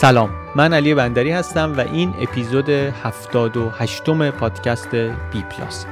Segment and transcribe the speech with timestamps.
[0.00, 5.86] سلام من علی بندری هستم و این اپیزود 78 م پادکست بی پلاس.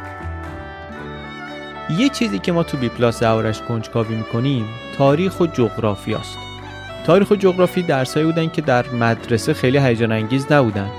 [1.98, 4.66] یه چیزی که ما تو بی پلاس درباره‌ش کنجکاوی می‌کنیم
[4.98, 6.38] تاریخ و جغرافی است.
[7.06, 10.90] تاریخ و جغرافی درسایی بودن که در مدرسه خیلی هیجان انگیز نبودن.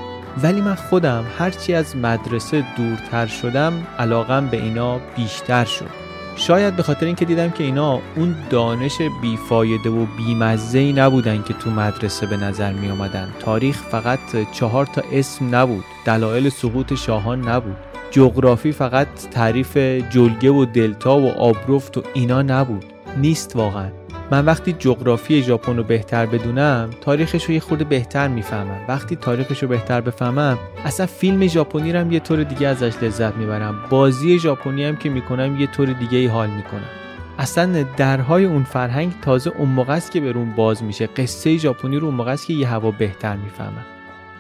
[0.44, 6.05] ولی من خودم هرچی از مدرسه دورتر شدم علاقم به اینا بیشتر شد.
[6.36, 11.54] شاید به خاطر اینکه دیدم که اینا اون دانش بیفایده و بیمزه ای نبودن که
[11.54, 14.20] تو مدرسه به نظر می آمدن تاریخ فقط
[14.52, 15.84] چهار تا اسم نبود.
[16.06, 17.78] دلایل سقوط شاهان نبود.
[18.12, 19.78] جغرافی فقط تعریف
[20.10, 22.86] جلگه و دلتا و آبرفت و اینا نبود.
[23.18, 24.05] نیست واقعا.
[24.32, 28.80] من وقتی جغرافی ژاپن رو بهتر بدونم تاریخش رو یه خورده بهتر می‌فهمم.
[28.88, 33.36] وقتی تاریخش رو بهتر بفهمم اصلا فیلم ژاپنی رو هم یه طور دیگه ازش لذت
[33.36, 33.76] می‌برم.
[33.90, 36.90] بازی ژاپنی هم که می‌کنم یه طور دیگه ای حال می‌کنم.
[37.40, 41.08] اصلا درهای اون فرهنگ تازه اون موقع است که به روم باز میشه.
[41.08, 43.86] قصه ژاپنی رو اون موقع است که یه هوا بهتر می‌فهمم.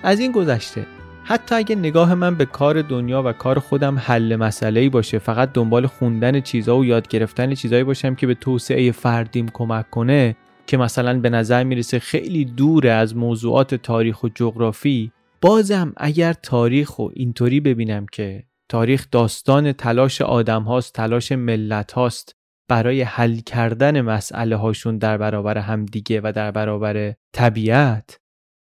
[0.03, 0.85] از این گذشته.
[1.27, 5.87] حتی اگه نگاه من به کار دنیا و کار خودم حل مسئله باشه فقط دنبال
[5.87, 10.35] خوندن چیزها و یاد گرفتن چیزهایی باشم که به توسعه فردیم کمک کنه
[10.67, 15.11] که مثلا به نظر می‌رسه خیلی دوره از موضوعات تاریخ و جغرافی.
[15.41, 22.35] بازم اگر تاریخ و اینطوری ببینم که تاریخ داستان تلاش آدم هاست تلاش ملت هاست
[22.67, 28.19] برای حل کردن مسئله هاشون در برابر همدیگه و در برابر طبیعت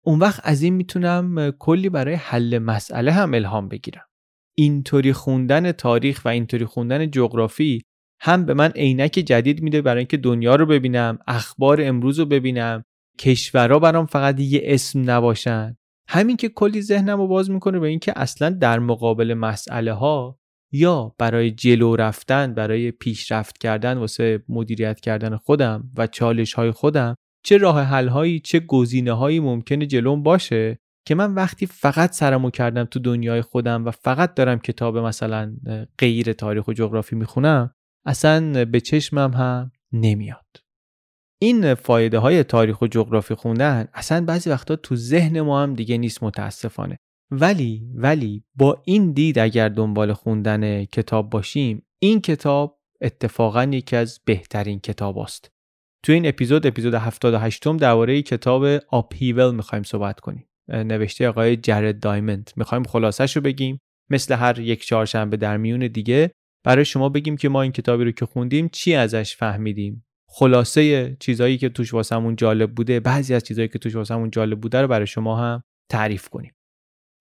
[0.07, 4.05] اون وقت از این می‌تونم کلی برای حل مسئله هم الهام بگیرم.
[4.57, 7.81] اینطوری خوندن تاریخ و اینطوری خوندن جغرافی
[8.21, 12.83] هم به من عینک جدید میده برای اینکه دنیا رو ببینم اخبار امروز رو ببینم
[13.19, 15.77] کشورها برام فقط یه اسم نباشن.
[16.09, 20.39] همین که کلی ذهنم رو باز می‌کنه به اینکه اصلا در مقابل مسئله ها
[20.71, 27.15] یا برای جلو رفتن برای پیشرفت کردن واسه مدیریت کردن خودم و چالش های خودم
[27.47, 32.49] چه راه حل هایی چه گزینه هایی ممکنه جلوم باشه که من وقتی فقط سرمو
[32.49, 35.57] کردم تو دنیای خودم و فقط دارم کتاب مثلا
[35.97, 37.73] غیر تاریخ و جغرافی می‌خونم
[38.05, 40.45] اصلا به چشمم هم نمیاد.
[41.41, 45.97] این فایده های تاریخ و جغرافی خوندن اصلا بعضی وقتا تو ذهن ما هم دیگه
[45.97, 46.97] نیست متاسفانه.
[47.31, 54.19] ولی ولی با این دید اگر دنبال خوندن کتاب باشیم این کتاب اتفاقا یکی از
[54.25, 55.56] بهترین کتاب است
[56.03, 60.47] تو این اپیزود اپیزود 78 م درباره کتاب آپهیول می‌خوایم صحبت کنیم.
[60.69, 63.79] نوشته آقای جرد دایموند می‌خوایم خلاصش رو بگیم.
[64.09, 66.31] مثل هر یک چهارشنبه در میون دیگه
[66.63, 70.05] برای شما بگیم که ما این کتابی رو که خوندیم چی ازش فهمیدیم.
[70.29, 74.81] خلاصه چیزایی که توش واسمون جالب بوده بعضی از چیزایی که توش واسمون جالب بوده
[74.81, 76.53] رو برای شما هم تعریف کنیم.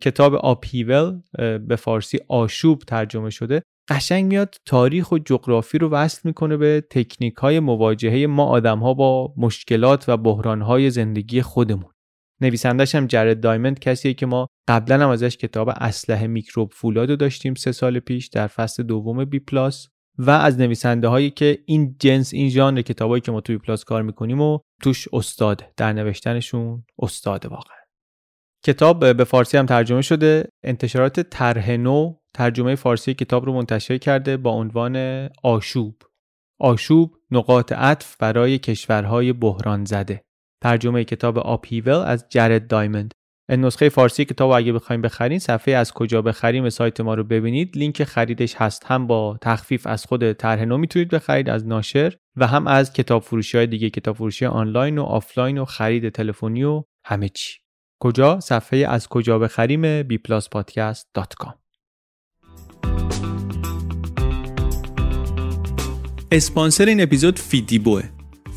[0.02, 1.20] کتاب آپهیول
[1.58, 3.62] به فارسی آشوب ترجمه شده.
[3.88, 8.94] قشنگ میاد تاریخ و جغرافی رو وصل می‌کنه به تکنیک های مواجهه ما آدم ها
[8.94, 11.92] با مشکلات و بحران های زندگی خودمون.
[12.40, 17.16] نویسندش هم جرد دایموند کسیه که ما قبلا هم ازش کتاب اسلحه میکروب فولاد رو
[17.16, 19.88] داشتیم سه سال پیش در فصل دوم بی پلاس
[20.18, 23.84] و از نویسنده هایی که این جنس این ژانر کتابایی که ما تو بی پلاس
[23.84, 27.76] کار می‌کنیم و توش استاد در نوشتنشون استاد واقعا.
[28.64, 34.36] کتاب به فارسی هم ترجمه شده انتشارات طرح نو ترجمه فارسی کتاب رو منتشر کرده
[34.36, 34.96] با عنوان
[35.42, 36.02] آشوب.
[36.60, 40.22] آشوب نقاط عطف برای کشورهای بحران زده.
[40.62, 43.14] ترجمه کتاب Upheaval از جرد دایموند
[43.50, 47.76] نسخه فارسی کتاب اگه بخوایم بخرین صفحه از کجا بخریم سایت ما رو ببینید.
[47.76, 48.84] لینک خریدش هست.
[48.86, 53.22] هم با تخفیف از خود طرح نو می‌تونید بخرید از ناشر و هم از کتاب
[53.22, 57.58] فروشی های دیگه کتاب فروشی آنلاین و آفلاین و خرید تلفنی و همه چی.
[58.02, 61.65] کجا؟ صفحه از کجا بخریم؟ bpluspodcast.com
[66.32, 68.02] اسپانسر این اپیزود فیدیبوه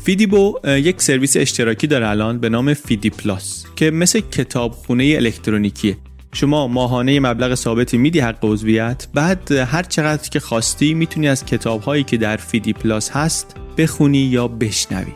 [0.04, 5.96] فیدیبو یک سرویس اشتراکی داره الان به نام فیدی پلاس که مثل کتابخونه الکترونیکیه
[6.32, 11.82] شما ماهانه مبلغ ثابتی میدی حق عضویت بعد هر چقدر که خواستی می‌تونی از کتاب
[11.82, 15.12] هایی که در فیدی پلاس هست بخونی یا بشنوی.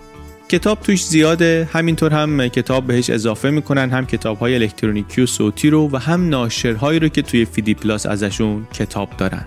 [0.49, 1.69] کتاب توش زیاده.
[1.73, 6.29] همینطور هم کتاب بهش اضافه می‌کنن هم کتاب های الکترونیکی و صوتی رو و هم
[6.29, 9.47] ناشرهایی رو که توی فیدی پلاس ازشون کتاب دارن.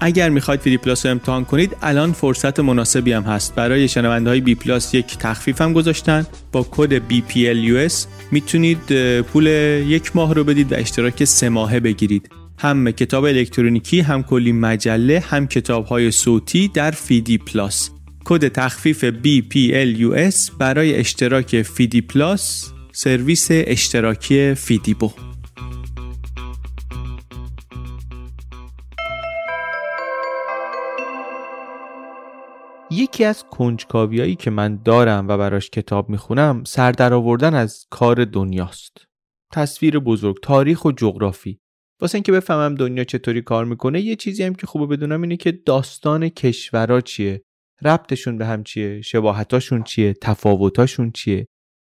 [0.00, 3.54] اگر می‌خواید فیدی پلاس رو امتحان کنید الان فرصت مناسبی هم هست.
[3.54, 6.26] برای شنونده های بی پلاس یک تخفیف هم گذاشتن.
[6.52, 7.94] با کد BPLUS
[8.30, 9.46] می‌تونید پول
[9.86, 12.30] یک ماه رو بدید و اشتراک سه ماهه بگیرید.
[12.58, 17.90] هم کتاب الکترونیکی هم کلی مجله هم کتاب های صوتی در فیدی پلاس.
[18.24, 25.10] کد تخفیف BPLUS برای اشتراک فیدی پلاس سرویس اشتراکی فیدیبو
[32.90, 39.06] یکی از کنجکاویایی که من دارم و براش کتاب می‌خونم سر آوردن از کار دنیاست.
[39.52, 41.60] تصویر بزرگ تاریخ و جغرافی.
[42.00, 45.52] واسه اینکه بفهمم دنیا چطوری کار می‌کنه یه چیزی هم که خوبه بدونم اینه که
[45.52, 47.44] داستان کشورا چیه.
[47.84, 51.46] ربطشون به هم چیه؟ شباهتاشون چیه؟ تفاوتاشون چیه؟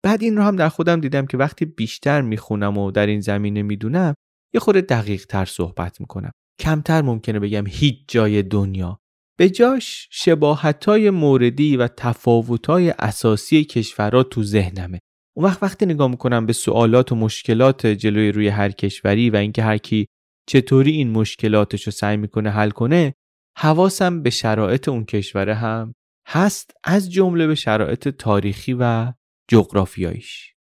[0.05, 3.63] بعد این رو هم در خودم دیدم که وقتی بیشتر می‌خونم و در این زمینه
[3.63, 4.15] می‌دونم
[4.55, 6.31] یه خورده دقیق تر صحبت می‌کنم.
[6.61, 8.99] کمتر ممکنه بگم هیچ جای دنیا.
[9.39, 14.99] به جاش شباهتای موردی و تفاوتای اساسی کشورها تو ذهنمه.
[15.37, 19.63] اون وقت وقتی نگاه می‌کنم به سوالات و مشکلات جلوی روی هر کشوری و اینکه
[19.63, 20.07] هر کی
[20.49, 23.15] چطوری این مشکلاتش رو سعی می‌کنه حل کنه
[23.56, 25.94] حواسم به شرایط اون کشوره هم
[26.26, 29.12] هست از جمله به شرایط تاریخی و
[29.49, 30.55] جغرافیاییش.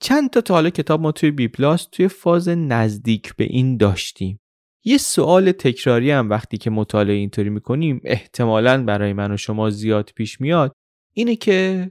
[0.00, 4.40] چند تا تا حالا کتاب ما توی بی پلاس توی فاز نزدیک به این داشتیم.
[4.84, 10.10] یه سوال تکراری هم وقتی که مطالعه اینطوری می‌کنیم احتمالا برای من و شما زیاد
[10.16, 10.72] پیش میاد
[11.14, 11.90] اینه که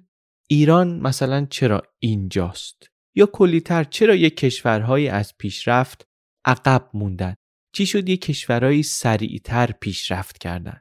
[0.50, 6.08] ایران مثلا چرا اینجاست؟ یا کلیتر چرا یه کشورهایی از پیشرفت
[6.46, 7.36] عقب موندن؟
[7.74, 10.80] چی شد یه کشورهایی سریعتر پیشرفت کردن؟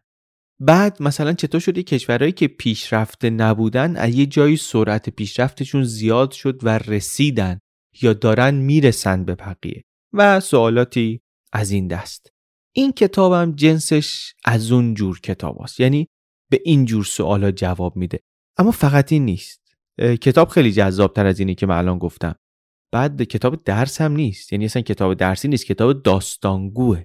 [0.61, 6.31] بعد مثلا چطور شد یه کشورهایی که پیشرفته نبودن از یه جایی سرعت پیشرفتشون زیاد
[6.31, 7.59] شد و رسیدن
[8.03, 11.21] یا دارن می‌رسن به بقیه؟ و سوالاتی
[11.53, 12.33] از این دست.
[12.75, 15.81] این کتابم جنسش از اون جور کتاب است.
[15.81, 16.09] یعنی
[16.51, 18.21] به این جور سوالا جواب میده.
[18.57, 19.61] اما فقط این نیست.
[20.21, 22.35] کتاب خیلی جذابتر از اینی که من الان گفتم.
[22.93, 24.53] بعد کتاب درس هم نیست.
[24.53, 27.05] یعنی اصلا کتاب درسی نیست کتاب داستانگوه.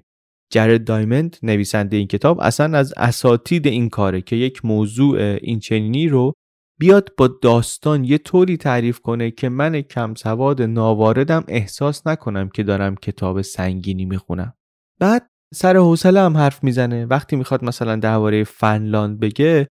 [0.54, 6.08] جرد دایمند نویسنده این کتاب اصلا از اساتید این کاره که یک موضوع این چنینی
[6.08, 6.34] رو
[6.80, 12.64] بیاد با داستان یه طوری تعریف کنه که من کم سواد ناواردم احساس نکنم که
[12.64, 14.54] دارم کتاب سنگینی می‌خونم.
[15.00, 17.06] بعد سر حوصله هم حرف می‌زنه.
[17.06, 19.68] وقتی می‌خواد مثلا درباره فنلاند بگه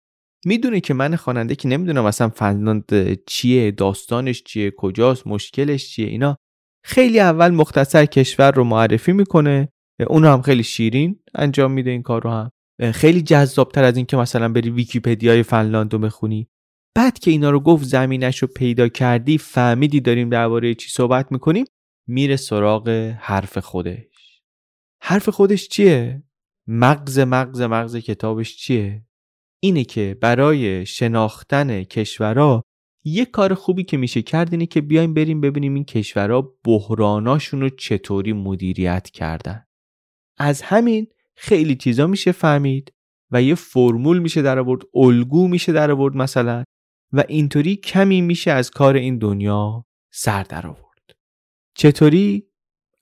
[0.46, 6.38] می‌دونه که من خواننده که نمی‌دونم اصلا فنلاند چیه داستانش چیه کجاست مشکلش چیه اینا
[6.84, 9.70] خیلی اول مختصر کشور رو معرفی می‌کنه
[10.08, 12.52] اونو هم خیلی شیرین انجام میده این کار رو هم
[12.92, 16.48] خیلی جذابتر از این که مثلا بری ویکیپدیای فنلاند رو بخونی
[16.96, 21.66] بعد که اینا رو گفت زمینش رو پیدا کردی فهمیدی داریم درباره چی صحبت می‌کنیم
[22.08, 24.42] میره سراغ حرف خودش
[25.02, 26.24] حرف خودش چیه؟
[26.68, 29.05] مغز مغز مغز کتابش چیه؟
[29.65, 32.63] اینه که برای شناختن کشورها
[33.05, 37.69] یه کار خوبی که میشه کرد اینه که بیایم بریم ببینیم این کشورها بحراناشون رو
[37.69, 39.65] چطوری مدیریت کردن.
[40.38, 42.93] از همین خیلی چیزا میشه فهمید
[43.31, 46.63] و یه فرمول میشه در آورد الگو میشه در آورد مثلا
[47.13, 51.12] و اینطوری کمی میشه از کار این دنیا سر در آورد.
[51.75, 52.43] چطوری؟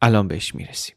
[0.01, 0.95] الان بهش می‌رسیم.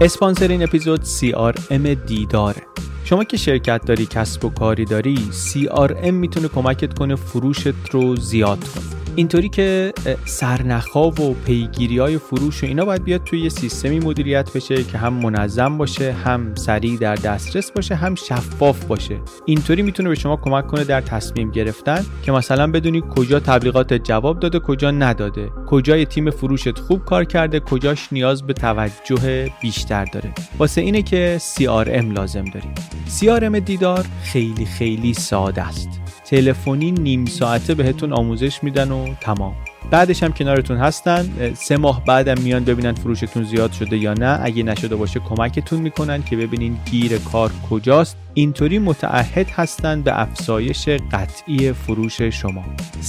[0.00, 2.62] اسپانسر این اپیزود CRM دیداره
[3.08, 8.58] شما که شرکت داری کسب و کاری داری CRM می‌تونه کمکت کنه فروشت رو زیاد
[8.58, 9.05] کنه.
[9.16, 9.92] اینطوری که
[10.24, 14.98] سرنخا و پیگیری های فروش و اینا باید بیاد توی یه سیستمی مدیریت بشه که
[14.98, 19.20] هم منظم باشه هم سریع در دسترس باشه هم شفاف باشه.
[19.44, 24.40] اینطوری می‌تونه به شما کمک کنه در تصمیم گرفتن که مثلا بدونی کجا تبلیغات جواب
[24.40, 25.50] داده کجا نداده.
[25.66, 30.34] کجای تیم فروشت خوب کار کرده کجاش نیاز به توجه بیشتر داره.
[30.58, 32.74] واسه اینه که CRM لازم داریم.
[33.20, 36.05] CRM دیدار خیلی خیلی ساده است.
[36.30, 39.56] تلفنی نیم ساعته بهتون آموزش میدن و تمام.
[39.90, 41.54] بعدش هم کنارتون هستن.
[41.54, 44.38] سه ماه بعدم میان ببینن فروشتون زیاد شده یا نه.
[44.42, 48.16] اگه نشده باشه کمکتون می‌کنن که ببینین گیر کار کجاست.
[48.34, 52.64] اینطوری متعهد هستن به افزایش قطعی فروش شما.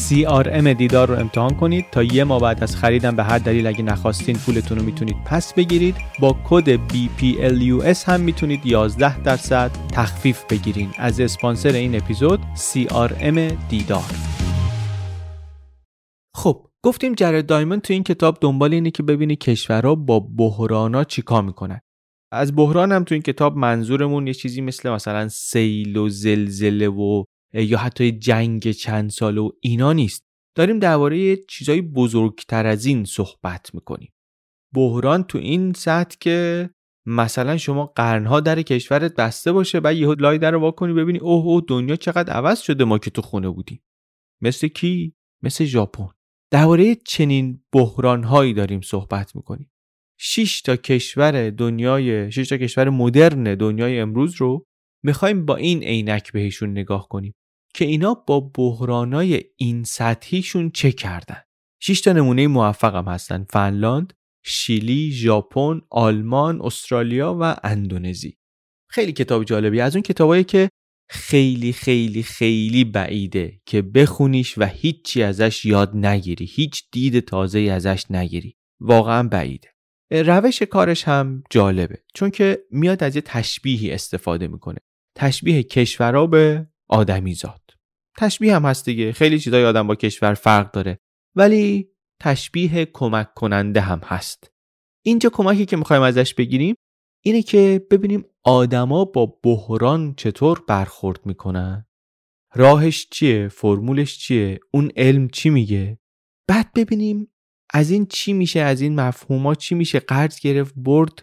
[0.09, 1.85] CRM دیدار رو امتحان کنید.
[1.91, 5.53] تا یه ماه بعد از خریدن به هر دلیل اگه نخواستین پولتون رو می‌تونید پس
[5.53, 5.95] بگیرید.
[6.19, 10.89] با کد BPLUS هم می‌تونید 11 درصد تخفیف بگیرین.
[10.97, 14.11] از اسپانسر این اپیزود CRM دیدار.
[16.35, 21.43] خب گفتیم جرد دایموند تو این کتاب دنبال اینه که ببینی کشورها با بحرانا چیکار
[21.43, 21.79] می‌کنن.
[22.31, 27.23] از بحران هم تو این کتاب منظورمون یه چیزی مثل مثلا سیل و زلزله و
[27.53, 30.23] یا حتی جنگ چند ساله و اینا نیست.
[30.55, 34.11] داریم درباره چیزای بزرگتر از این صحبت می‌کنیم.
[34.75, 36.69] بحران تو این سطح که
[37.05, 41.45] مثلا شما قرنها در کشورت بسته باشه بعد یهو لای در رو واکنی ببینی اوه
[41.45, 43.83] اوه دنیا چقدر عوض شده ما که تو خونه بودیم.
[44.41, 46.09] مثل کی؟ مثل ژاپن.
[46.51, 49.71] درباره چنین بحرانهایی داریم صحبت می‌کنیم.
[50.19, 54.65] 6 تا کشور دنیای 6 تا کشور مدرن دنیای امروز رو
[55.03, 57.33] می‌خوایم با این عینک بهشون نگاه کنیم
[57.73, 61.41] که اینا با بحرانای این سطحیشون چه کردن.
[61.81, 63.43] 6 تا نمونه موفق هم هستن.
[63.49, 64.13] فنلاند،
[64.45, 68.37] شیلی، ژاپن، آلمان، استرالیا و اندونزی.
[68.89, 69.81] خیلی کتاب جالبی.
[69.81, 70.69] از اون کتابایی که
[71.09, 76.45] خیلی خیلی خیلی بعیده که بخونیش و هیچی ازش یاد نگیری.
[76.45, 78.57] هیچ دید تازه ازش نگیری.
[78.79, 79.67] واقعا بعیده.
[80.11, 82.03] روش کارش هم جالبه.
[82.13, 84.77] چون که میاد از یه تشبیهی استفاده می‌کنه.
[85.15, 87.61] تشبیه کشورها به آدمیزاد
[88.17, 89.11] تشبیه هم هست دیگه.
[89.11, 90.99] خیلی چیزای آدم با کشور فرق داره.
[91.35, 91.89] ولی
[92.21, 94.51] تشبیه کمک کننده هم هست.
[95.05, 96.75] اینجا کمکی که می‌خوایم ازش بگیریم
[97.27, 101.85] اینه که ببینیم آدما با بحران چطور برخورد می‌کنن.
[102.53, 105.99] راهش چیه؟ فرمولش چیه؟ اون علم چی میگه؟
[106.47, 107.31] بعد ببینیم
[107.73, 111.21] از این چی میشه از این مفهوما چی میشه قرض گرفت برد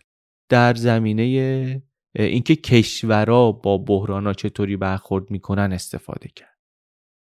[0.48, 1.82] در زمینه
[2.16, 6.58] اینکه کشورها با بحرانا چطوری برخورد می‌کنن استفاده کرد.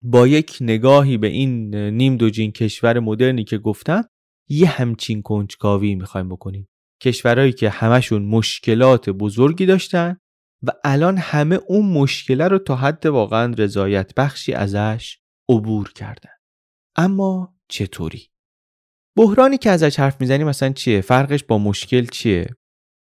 [0.04, 4.04] با یک نگاهی به این نیم دوجین کشور مدرنی که گفتم
[4.50, 6.68] یه همچین کنجکاوی می‌خوایم بکنیم.
[7.02, 10.18] کشورهایی که همشون مشکلات بزرگی داشتن
[10.64, 15.18] و الان همه اون مشکله رو تا حد واقعا رضایت بخشی ازش
[15.50, 16.32] عبور کردن
[16.96, 18.30] اما چطوری؟
[19.18, 22.48] بحرانی که ازش حرف می‌زنیم مثلا چیه؟ فرقش با مشکل چیه؟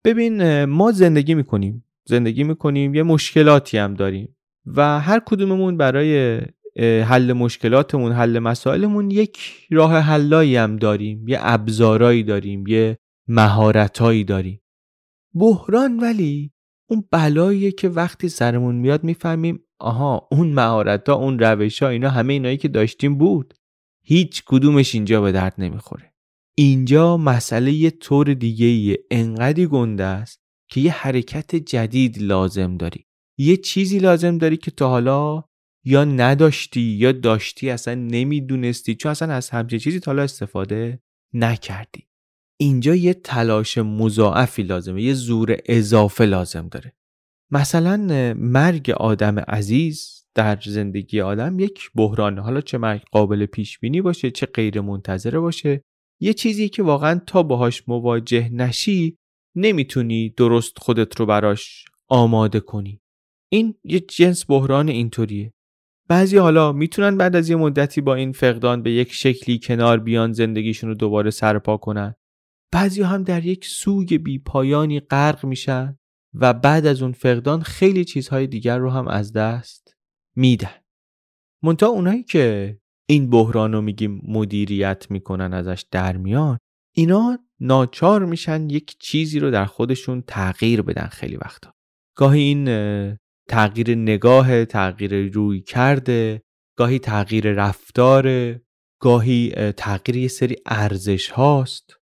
[0.05, 6.41] ببین ما زندگی می‌کنیم زندگی می‌کنیم یه مشکلاتی هم داریم و هر کدوممون برای
[6.79, 14.61] حل مشکلاتمون حل مسائلمون یک راه حلایی هم داریم یه ابزارایی داریم یه مهارتهایی داریم
[15.35, 16.51] بحران ولی
[16.89, 22.09] اون بلاییه که وقتی سرمون میاد می‌فهمیم آها اون مهارت ها اون روش ها اینا
[22.09, 23.53] همه اینایی که داشتیم بود.
[24.03, 26.13] هیچ کدومش اینجا به درد نمی‌خوره.
[26.55, 33.05] اینجا مسئله یه طور دیگه ایه انقدی گنده است که یه حرکت جدید لازم داری.
[33.37, 35.43] یه چیزی لازم داری که تا حالا
[35.85, 40.99] یا نداشتی یا داشتی اصلا نمی‌دونستی چون اصلا از همچین چیزی تا حالا استفاده
[41.33, 42.07] نکردی.
[42.59, 46.93] اینجا یه تلاش مضاعفی لازمه یه زور اضافه لازم داره.
[47.51, 47.97] مثلا
[48.37, 54.31] مرگ آدم عزیز در زندگی آدم یک بحران حالا چه مرگ قابل پیش بینی باشه
[54.31, 55.81] چه غیر منتظره باشه.
[56.21, 59.17] یه چیزی که واقعا تا باهاش مواجه نشی
[59.55, 63.01] نمی‌تونی درست خودت رو براش آماده کنی.
[63.51, 65.53] این یه جنس بحران اینطوریه.
[66.09, 70.33] بعضی حالا می‌تونن بعد از یه مدتی با این فقدان به یک شکلی کنار بیان
[70.33, 72.15] زندگیشون رو دوباره سرپا کنن.
[72.71, 75.97] بعضی هم در یک سوگ بی پایانی غرق میشن
[76.33, 79.95] و بعد از اون فقدان خیلی چیزهای دیگر رو هم از دست
[80.35, 80.75] میدن.
[81.63, 82.77] منتها اونایی که
[83.09, 86.57] این بحران رو میگیم مدیریت می‌کنن ازش در میان
[86.95, 91.73] اینا ناچار میشن یک چیزی رو در خودشون تغییر بدن خیلی وقتا.
[92.17, 93.17] گاهی این
[93.49, 96.41] تغییر نگاه تغییر روی کرده
[96.77, 98.55] گاهی تغییر رفتار
[99.01, 101.97] گاهی تغییر یه سری ارزش هاست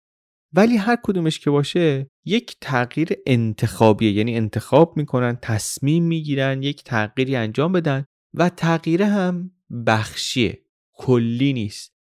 [0.56, 4.12] ولی هر کدومش که باشه یک تغییر انتخابیه.
[4.12, 9.52] یعنی انتخاب می‌کنن تصمیم می‌گیرن یک تغییری انجام بدن و تغییر هم
[9.88, 10.62] بخشیه.
[10.94, 11.96] کلی نیست.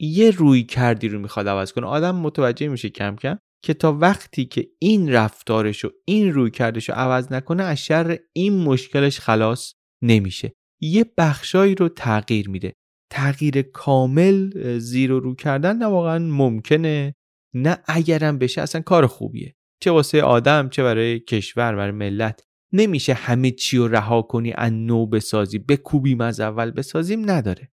[0.00, 1.86] یه روی کردی رو می‌خواد عوض کنه.
[1.86, 6.88] آدم متوجه میشه کم کم که تا وقتی که این رفتارش و این روی کردش
[6.88, 10.52] رو عوض نکنه از شر این مشکلش خلاص نمیشه.
[10.80, 12.72] یه بخشایی رو تغییر میده.
[13.10, 17.14] تغییر کامل زیر و رو کردن نه واقعا ممکنه.
[17.54, 19.54] نه اگرم بشه اصلا کار خوبیه.
[19.80, 22.44] چه واسه آدم چه برای کشور برای ملت.
[22.72, 27.70] نمیشه همه چی رو رها کنی ان نو بسازی بکوبیم از اول بسازیم نداره.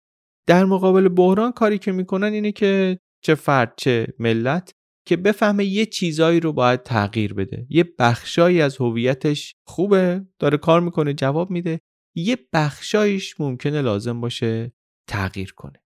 [0.46, 4.72] در مقابل بحران کاری که می‌کنن اینه که چه فرد چه ملت
[5.06, 7.66] که بفهمه یه چیزایی رو باید تغییر بده.
[7.70, 11.80] یه بخشایی از هویتش خوبه داره کار می‌کنه جواب میده.
[12.16, 14.72] یه بخشایش ممکنه لازم باشه
[15.08, 15.82] تغییر کنه.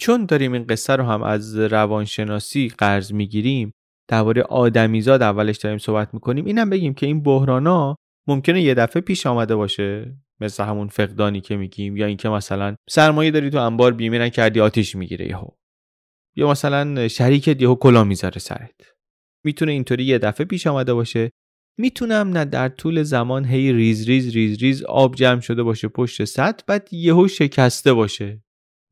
[0.00, 3.72] چون داریم این قصه رو هم از روانشناسی قرض می‌گیریم
[4.08, 7.96] درباره آدمیزاد اولش داریم صحبت می‌کنیم اینم بگیم که این بحرانا
[8.28, 10.16] ممکنه یه دفعه پیش آمده باشه.
[10.40, 14.96] مثل همون فقدانی که میگیم یا اینکه مثلا سرمایه داری تو انبار بیمه نکردی آتیش
[14.96, 15.48] می‌گیره یهو.
[16.36, 18.80] یا مثلا شریکت یهو کلاه می‌ذاره سرت.
[19.44, 21.30] می‌تونه اینطوری یه دفعه پیش آمده باشه.
[21.78, 26.24] می‌تونه نه در طول زمان هی ریز ریز ریز ریز آب جمع شده باشه پشت
[26.24, 28.42] سد بعد یهو شکسته باشه.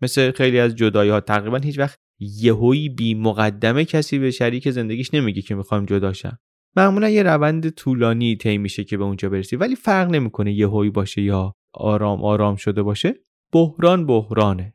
[0.02, 5.14] مثل خیلی از جدایی ها تقریبا هیچ وقت یهویی بی مقدمه کسی به شریک زندگیش
[5.14, 6.38] نمیگه که می‌خوایم جدا شم.
[6.76, 11.23] معمولا یه روند طولانی طی میشه که به اونجا برسی ولی فرق نمی‌کنه یهویی باشه
[11.23, 13.14] یا آرام آرام شده باشه.
[13.52, 14.75] بحران بحرانه.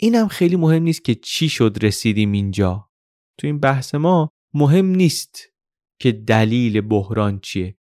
[0.00, 2.90] اینم خیلی مهم نیست که چی شد رسیدیم اینجا.
[3.38, 5.52] تو این بحث ما مهم نیست
[6.00, 7.76] که دلیل بحران چیه.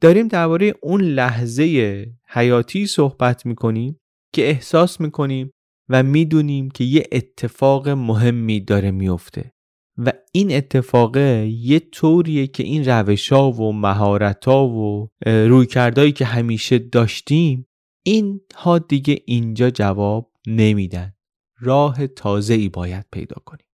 [0.00, 4.00] داریم درباره اون لحظه حیاتی صحبت می‌کنیم
[4.34, 5.50] که احساس می‌کنیم
[5.90, 9.52] و می‌دونیم که یه اتفاق مهمی داره میفته
[9.98, 11.16] و این اتفاق
[11.46, 17.66] یه طوریه که این روشا و مهارتا و رویکردهایی که همیشه داشتیم
[18.04, 21.14] این ها دیگه اینجا جواب نمیدن.
[21.60, 23.66] راه تازه ای باید پیدا کنیم.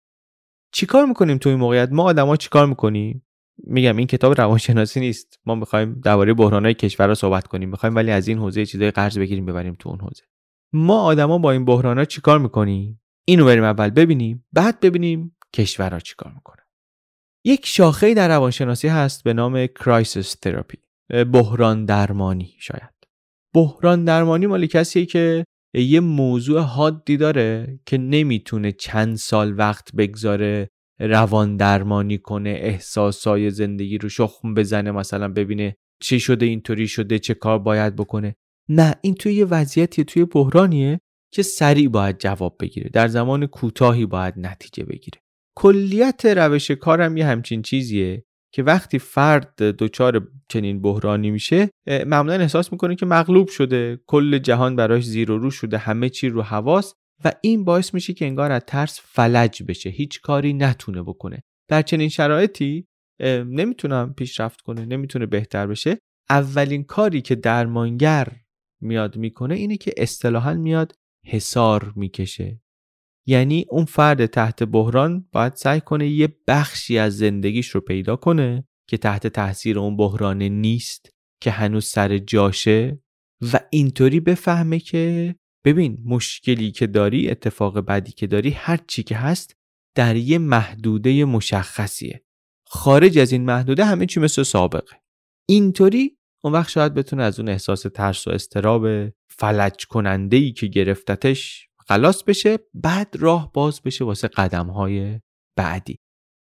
[0.73, 3.27] چیکار می‌کنیم تو این موقعیت؟ ما آدما چیکار می‌کنیم؟
[3.65, 5.41] میگم این کتاب روانشناسی نیست.
[5.47, 7.69] ما می‌خوایم درباره بحرانهای کشور رو صحبت کنیم.
[7.69, 10.23] می‌خوایم ولی از این حوزه چیزای قرض بگیریم ببریم تو اون حوزه.
[10.73, 16.33] ما آدما با این بحرانها چیکار می‌کنیم؟ اینو بریم اول ببینیم بعد ببینیم کشورها چیکار
[16.33, 16.65] می‌کنن.
[17.45, 20.79] یک شاخه در روانشناسی هست به نام crisis therapy
[21.33, 22.95] بحران درمانی شاید.
[23.55, 25.45] بحران درمانی مال کسیه که
[25.75, 30.69] یه موضوع حادی داره که نمی‌تونه چند سال وقت بگذاره
[31.01, 37.35] روان درمانی کنه احساسای زندگی رو شخم بزنه مثلا ببینه چی شده اینطوری شده چه
[37.35, 38.37] کار باید بکنه.
[38.69, 41.01] نه این توی یه وضعیتی توی بحرانیه
[41.35, 42.91] که سریع باید جواب بگیره.
[42.93, 45.21] در زمان کوتاهی باید نتیجه بگیره.
[45.57, 51.71] کلیت روش کارم یه همچین چیزیه که وقتی فرد دچار چنین بحرانی میشه
[52.07, 56.29] معمولا احساس می‌کنه که مغلوب شده کل جهان براش زیر و رو شده همه چی
[56.29, 61.03] رو حواس و این باعث میشه که انگار از ترس فلج بشه هیچ کاری نتونه
[61.03, 61.43] بکنه.
[61.69, 62.87] در چنین شرایطی
[63.47, 65.99] نمی‌تونم پیشرفت کنه نمی‌تونه بهتر بشه.
[66.31, 68.29] اولین کاری که درمانگر
[68.81, 70.93] میاد می‌کنه اینه که اصطلاحا میاد
[71.27, 72.61] حسار می‌کشه.
[73.29, 78.65] یعنی اون فرد تحت بحران باید سعی کنه یه بخشی از زندگیش رو پیدا کنه
[78.89, 81.11] که تحت تاثیر اون بحران نیست
[81.41, 83.01] که هنوز سر جاشه
[83.53, 85.35] و اینطوری بفهمه که
[85.65, 89.57] ببین مشکلی که داری اتفاق بدی که داری هر چی که هست
[89.95, 92.25] در یه محدوده مشخصیه.
[92.67, 94.97] خارج از این محدوده همه چی مثل سابقه.
[95.49, 96.16] اینطوری
[96.47, 98.87] اون وقت شاید بتونه از اون احساس ترس و استراب
[99.29, 105.21] فلج کننده ای که گرفتتش خلاص بشه بعد راه باز بشه واسه قدم های
[105.57, 105.97] بعدی.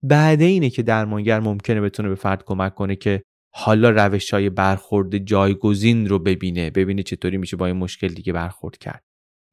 [0.04, 3.22] بعد اینه که درمانگر ممکنه بتونه به فرد کمک کنه که
[3.54, 8.78] حالا روش های برخورد جایگزین رو ببینه ببینه چطوری میشه با این مشکل دیگه برخورد
[8.78, 9.04] کرد.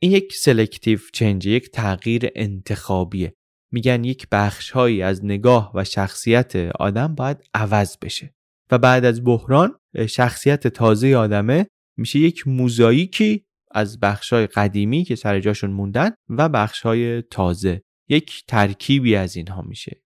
[0.03, 3.35] این یک سلکتیو چنج یک تغییر انتخابیه.
[3.73, 8.35] میگن یک بخشهایی از نگاه و شخصیت آدم باید عوض بشه.
[8.71, 9.79] و بعد از بحران
[10.09, 11.67] شخصیت تازه آدمه
[11.99, 17.83] میشه یک موزاییکی از بخشهای قدیمی که سر جاشون موندن و بخشهای تازه.
[18.09, 20.03] یک ترکیبی از اینها میشه.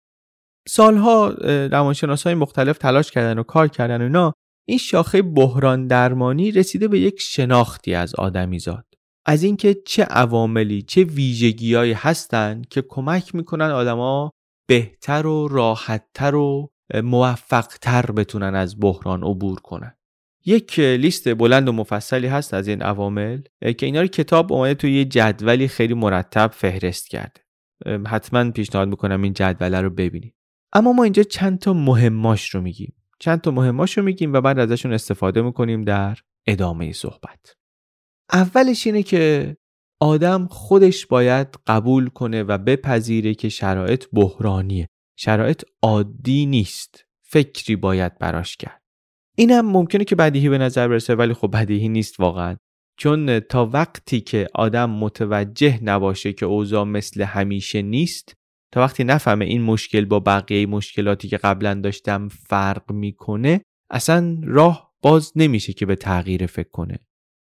[0.68, 1.28] سالها
[1.72, 4.32] روانشناس های مختلف تلاش کردن و کار کردن و اینا
[4.68, 8.84] این شاخه بحران درمانی رسیده به یک شناختی از آدمیزاد
[9.26, 14.30] از اینکه چه عواملی چه ویژگیهایی هستند که کمک می‌کنن آدما
[14.68, 19.94] بهتر و راحتتر و موفقتر بتونن از بحران عبور کنن.
[20.44, 23.40] یک لیست بلند و مفصلی هست از این عوامل
[23.78, 27.40] که اینا رو کتاب اومده توی یه جدولی خیلی مرتب فهرست کرده.
[28.06, 30.34] حتما پیشنهاد می‌کنم این جدوله رو ببینید.
[30.72, 32.94] اما ما اینجا چند تا مهماش رو میگیم.
[33.18, 37.56] چند تا مهماش رو میگیم و بعد ازشون استفاده می‌کنیم در ادامه صحبت.
[38.32, 39.56] اولش اینه که
[40.00, 44.88] آدم خودش باید قبول کنه و بپذیره که شرایط بحرانیه.
[45.22, 47.04] شرایط عادی نیست.
[47.22, 48.80] فکری باید براش کرد.
[49.36, 52.56] اینم ممکنه که بدیهی به نظر برسه ولی خب بدیهی نیست واقعا.
[52.98, 58.34] چون تا وقتی که آدم متوجه نباشه که اوضاع مثل همیشه نیست
[58.72, 64.94] تا وقتی نفهمه این مشکل با بقیه مشکلاتی که قبلا داشتم فرق می‌کنه اصلا راه
[65.02, 66.98] باز نمیشه که به تغییر فکر کنه.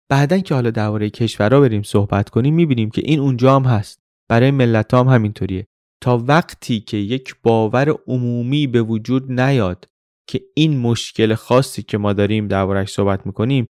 [0.10, 4.00] بعدا که حالا درباره کشورها بریم صحبت کنیم می‌بینیم که این اونجا هم هست.
[4.30, 5.68] برای ملت هم همینطوریه.
[6.02, 9.86] تا وقتی که یک باور عمومی به وجود نیاد
[10.30, 13.66] که این مشکل خاصی که ما داریم دربارهش صحبت می‌کنیم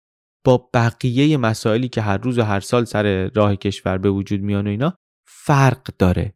[0.46, 4.66] با بقیه مسائلی که هر روز و هر سال سر راه کشور به وجود میان
[4.66, 4.94] و اینا
[5.26, 6.34] فرق داره.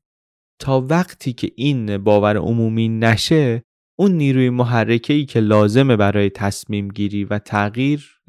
[0.61, 3.63] تا وقتی که این باور عمومی نشه
[3.99, 8.21] اون نیروی محرکه ای که لازمه برای تصمیم گیری و تغییر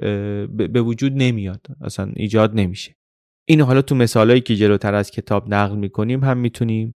[0.53, 1.67] به وجود نمیاد.
[1.81, 2.95] اصلا ایجاد نمیشه.
[3.47, 6.93] اینو حالا تو مثالهایی که جلوتر از کتاب نقل می‌کنیم هم می‌تونیم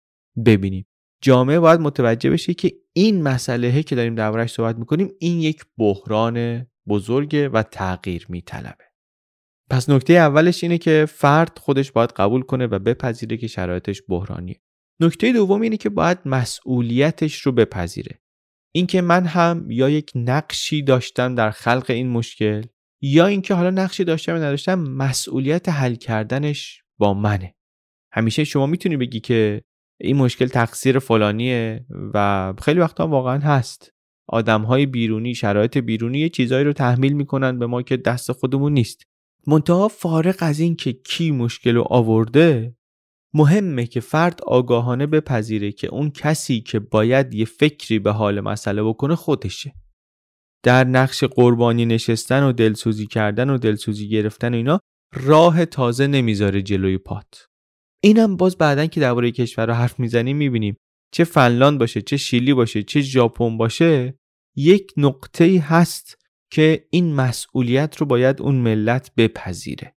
[0.45, 0.85] ببینیم.
[1.21, 6.67] جامعه باید متوجه بشه که این مسئله که داریم دربارش صحبت می‌کنیم این یک بحران
[6.87, 8.83] بزرگه و تغییر میطلبه.
[9.69, 14.61] پس نکته اولش اینه که فرد خودش باید قبول کنه و بپذیره که شرایطش بحرانیه.
[14.99, 18.21] نکته دوم اینه که باید مسئولیتش رو بپذیره.
[18.75, 22.63] اینکه من هم یا یک نقشی داشتم در خلق این مشکل
[23.01, 27.55] یا اینکه حالا نقشی داشتم یا نداشتم مسئولیت حل کردنش با منه.
[28.13, 29.63] همیشه شما می‌تونی بگی که
[30.01, 33.91] این مشکل تقصیر فلانیه و خیلی وقتا واقعا هست.
[34.27, 38.73] آدم های بیرونی شرایط بیرونی یه چیزایی رو تحمیل می‌کنن به ما که دست خودمون
[38.73, 39.03] نیست.
[39.47, 42.75] منتها فارق از این که کی مشکل رو آورده
[43.33, 48.83] مهمه که فرد آگاهانه بپذیره که اون کسی که باید یه فکری به حال مسئله
[48.83, 49.73] بکنه خودشه.
[50.63, 54.79] در نقش قربانی نشستن و دلسوزی کردن و دلسوزی گرفتن و اینا
[55.15, 57.47] راه تازه نمی‌ذاره جلوی پات.
[58.03, 60.77] اینم باز بعدا که درباره کشور رو حرف می‌زنیم می‌بینیم.
[61.11, 64.19] چه فنلاند باشه چه شیلی باشه چه ژاپن باشه
[64.55, 66.17] یک نقطه هست
[66.51, 69.95] که این مسئولیت رو باید اون ملت بپذیره.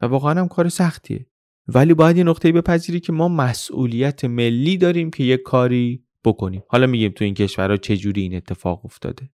[0.00, 1.26] و واقعا هم کار سختیه.
[1.68, 6.62] ولی باید یه نقطه بپذیری که ما مسئولیت ملی داریم که یه کاری بکنیم.
[6.68, 9.30] حالا میگیم تو این کشورها چجوری این اتفاق افتاده.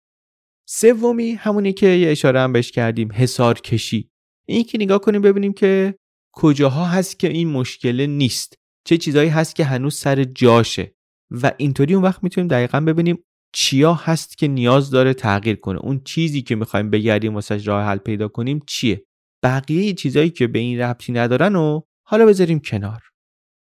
[0.68, 4.10] سومی همونی که یه اشاره هم بهش کردیم حسار کشی
[4.46, 5.94] این که نگاه کنیم ببینیم که
[6.40, 10.94] کجاها هست که این مشکل نیست؟ چه چیزایی هست که هنوز سر جاشه؟
[11.30, 15.78] و اینطوری اون وقت می‌تونیم دقیقا ببینیم چیا هست که نیاز داره تغییر کنه.
[15.78, 19.04] اون چیزی که می‌خوایم بگردیم واسه راه حل پیدا کنیم چیه؟
[19.42, 23.02] بقیه چیزایی که به این ربطی ندارن و حالا بذاریم کنار.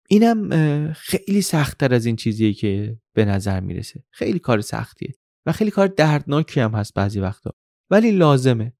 [0.09, 4.03] اینم خیلی سختتر از این چیزیه که به نظر می‌رسه.
[4.11, 5.13] خیلی کار سختیه
[5.45, 7.51] و خیلی کار دردناکی هم هست بعضی وقتا.
[7.91, 8.73] ولی لازمه.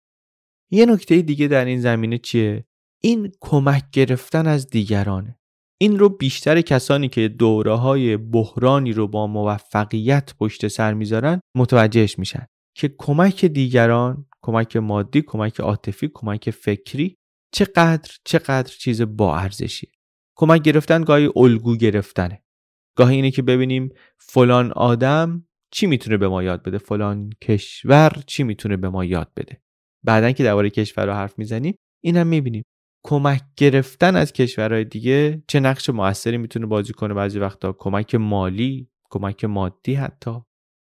[0.71, 2.65] یه نکته دیگه در این زمینه چیه؟
[3.03, 5.39] این کمک گرفتن از دیگرانه.
[5.81, 12.19] این رو بیشتر کسانی که دوره های بحرانی رو با موفقیت پشت سر می‌ذارن متوجهش
[12.19, 12.45] میشن
[12.77, 17.15] که کمک دیگران کمک مادی کمک عاطفی کمک فکری
[17.53, 19.91] چقدر چقدر چیز با ارزشی
[20.38, 22.43] کمک گرفتن گاهی الگو گرفتنه.
[22.97, 28.43] گاهی اینه که ببینیم فلان آدم چی می‌تونه به ما یاد بده؟ فلان کشور چی
[28.43, 29.62] می‌تونه به ما یاد بده؟
[30.05, 32.63] بعدا که درباره کشور رو حرف می‌زنیم این هم می‌بینیم.
[33.05, 38.89] کمک گرفتن از کشورهای دیگه چه نقش موثری می‌تونه بازی کنه؟ بعضی وقتا کمک مالی
[39.09, 40.31] کمک مادی حتی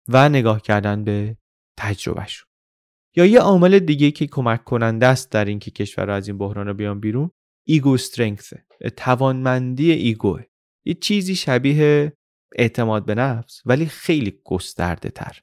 [0.07, 1.37] و نگاه کردن به
[1.77, 2.47] تجربهشون.
[3.15, 6.99] یا یه عامل دیگه که کمک کننده است در اینکه کشور از این بحران بیان
[6.99, 7.31] بیرون
[7.67, 8.53] ego strength
[8.97, 10.43] توانمندی ایگوه
[10.85, 12.13] یه چیزی شبیه
[12.55, 15.39] اعتماد به نفس ولی خیلی گسترده تر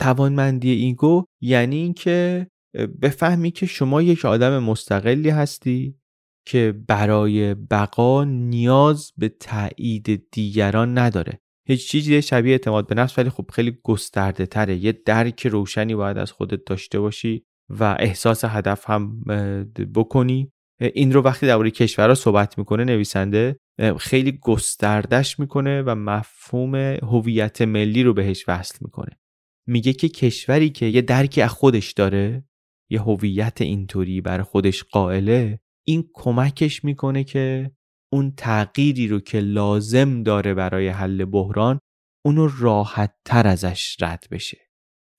[0.00, 2.46] توانمندی ایگو یعنی اینکه
[3.02, 5.98] بفهمی که شما یک آدم مستقلی هستی
[6.46, 11.40] که برای بقا نیاز به تایید دیگران نداره.
[11.66, 14.76] یه چیزی شبیه اعتماد به نفس ولی خب خیلی گسترده تره.
[14.76, 19.24] یه درک روشنی باید از خودت داشته باشی و احساس هدف هم
[19.94, 20.52] بکنی.
[20.80, 23.56] این رو وقتی درباره کشورها صحبت می‌کنه نویسنده
[23.98, 29.18] خیلی گستردش می‌کنه و مفهوم هویت ملی رو بهش وصل می‌کنه.
[29.66, 32.44] میگه که کشوری که یه درکی از خودش داره
[32.90, 37.70] یه هویت اینطوری بر خودش قائله این کمکش می‌کنه که
[38.12, 41.78] اون تغییری رو که لازم داره برای حل بحران
[42.26, 44.58] اونو راحت تر ازش رد بشه.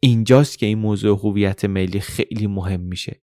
[0.03, 3.21] اینجاست که این موضوع هویت ملی خیلی مهم میشه.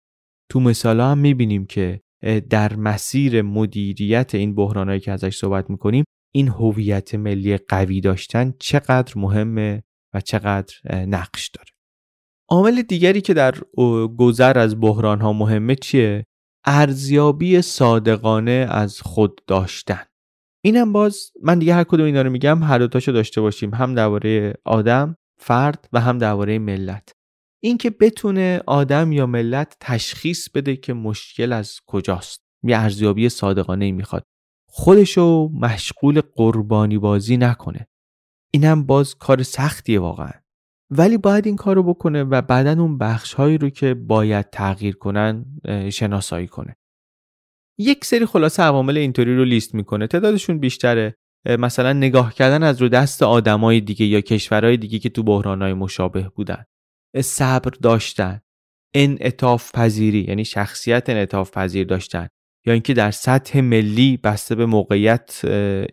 [0.52, 2.02] تو مثال هم می‌بینیم که
[2.50, 6.04] در مسیر مدیریت این بحرانهایی که ازش صحبت می‌کنیم
[6.36, 11.70] این هویت ملی قوی داشتن چقدر مهمه و چقدر نقش داره.
[12.50, 13.56] عامل دیگری که در
[14.18, 16.26] گذر از بحران ها مهمه چیه؟
[16.66, 20.04] ارزیابی صادقانه از خود داشتن.
[20.64, 23.74] اینم باز من دیگه هر کدوم اینا رو میگم هر دوتاشو داشته باشیم.
[23.74, 27.12] هم درباره آدم فرد و هم درباره ملت.
[27.64, 32.42] اینکه بتونه آدم یا ملت تشخیص بده که مشکل از کجاست.
[32.64, 34.24] یه ارزیابی صادقانه می‌خواد.
[34.70, 37.88] خودشو مشغول قربانی بازی نکنه.
[38.54, 40.45] اینم باز کار سختیه واقعا.
[40.90, 45.46] ولی باید این کارو بکنه و بعدا اون بخش هایی رو که باید تغییر کنن
[45.94, 46.76] شناسایی کنه.
[47.80, 50.08] یک سری خلاصه عوامل اینطوری رو لیست می‌کنه.
[50.08, 51.16] تعدادشون بیشتره.
[51.60, 56.30] مثلا نگاه کردن از رو دست آدمای دیگه یا کشورهای دیگه که تو بحرانهای مشابه
[56.36, 56.64] بودن.
[57.22, 58.42] صبر داشتن.
[58.94, 62.28] انعطاف پذیری یعنی شخصیت انعطاف پذیر داشتن.
[62.66, 65.42] یا اینکه در سطح ملی بسته به موقعیت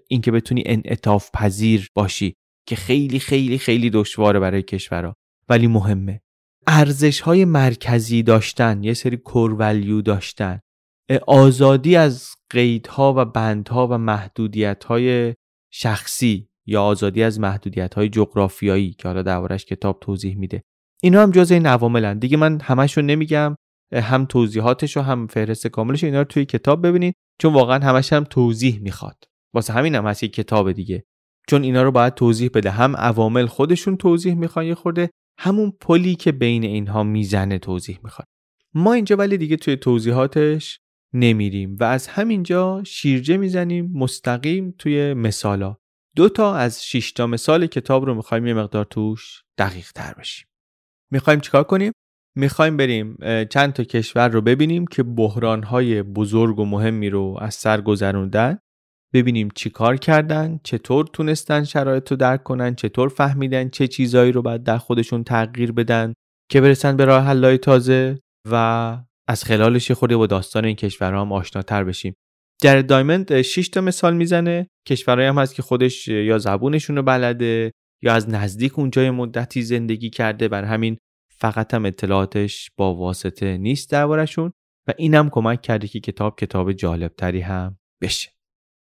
[0.09, 2.35] اینکه بتونی انعطاف پذیر باشی.
[2.67, 5.15] که خیلی خیلی خیلی دشواره برای کشورها.
[5.49, 6.21] ولی مهمه.
[6.67, 10.61] ارزش های مرکزی داشتن یه سری کورولیو داشتن.
[11.27, 15.35] آزادی از قیدها و بندها و محدودیت های
[15.73, 20.63] شخصی یا آزادی از محدودیت های جغرافیایی که حالا دربارش کتاب توضیح میده.
[21.03, 22.19] اینا هم جز این عواملن.
[22.19, 23.57] دیگه من همش نمیگم.
[23.95, 28.25] هم توضیحاتش و هم فهرست کاملش اینا رو توی کتاب ببینید چون واقعا همش هم
[28.25, 29.25] توضیح می‌خواد.
[29.55, 31.05] واسه همین هم هست کتاب دیگه.
[31.49, 32.71] چون اینا رو باید توضیح بده.
[32.71, 38.27] هم عوامل خودشون توضیح می‌خوان یه خورده همون پلی که بین اینها می‌زنه توضیح می‌خواد
[38.75, 40.79] ما اینجا ولی دیگه توی توضیحاتش
[41.15, 45.77] نمیریم و از همینجا شیرجه می‌زنیم مستقیم توی مثالا.
[46.17, 50.47] دو تا از شش تا مثال کتاب رو می‌خوایم یه مقدار توش دقیق تر بشیم.
[51.11, 51.93] می‌خوایم چیکار کنیم؟
[52.37, 57.81] می‌خوایم بریم چند تا کشور رو ببینیم که بحرانهای بزرگ و مهمی رو از سر
[57.81, 58.59] گذروندن.
[59.13, 64.43] ببینیم چی کار کردن چطور تونستن شرایط رو درک کنن چطور فهمیدن چه چیزایی رو
[64.43, 66.13] باید در خودشون تغییر بدن
[66.51, 68.19] که برسن به راه حلای تازه
[68.51, 68.55] و
[69.29, 72.15] از خلالش خورده با داستان این کشورها هم آشناتر بشیم.
[72.63, 74.67] جرد دایمند 6 تا مثال می‌زنه.
[74.89, 77.73] کشورهایی هم هست که خودش یا زبونشون رو بلده
[78.03, 80.49] یا از نزدیک اونجای مدتی زندگی کرده.
[80.49, 80.97] بر همین
[81.37, 84.53] فقط هم اطلاعاتش با واسطه نیست دربارشون
[84.89, 88.32] و اینم کمک کرده که کتاب کتاب جالبتری هم بشه.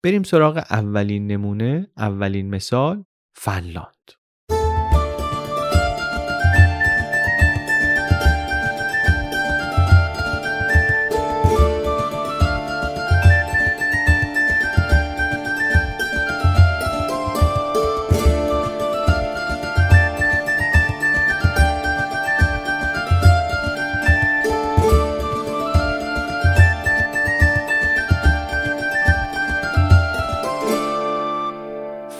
[0.08, 4.16] بریم سراغ اولین نمونه اولین مثال فنلاند.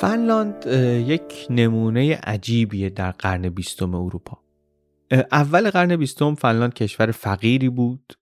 [0.08, 0.67] فنلاند
[1.08, 4.43] یک نمونه عجیبیه در قرن بیستم اروپا.
[5.12, 8.13] اول قرن بیستم فنلاند کشور فقیری بود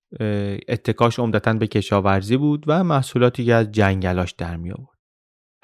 [0.67, 4.97] اتکاش عمدتا به کشاورزی بود و محصولاتی که از جنگلاش در می آورد.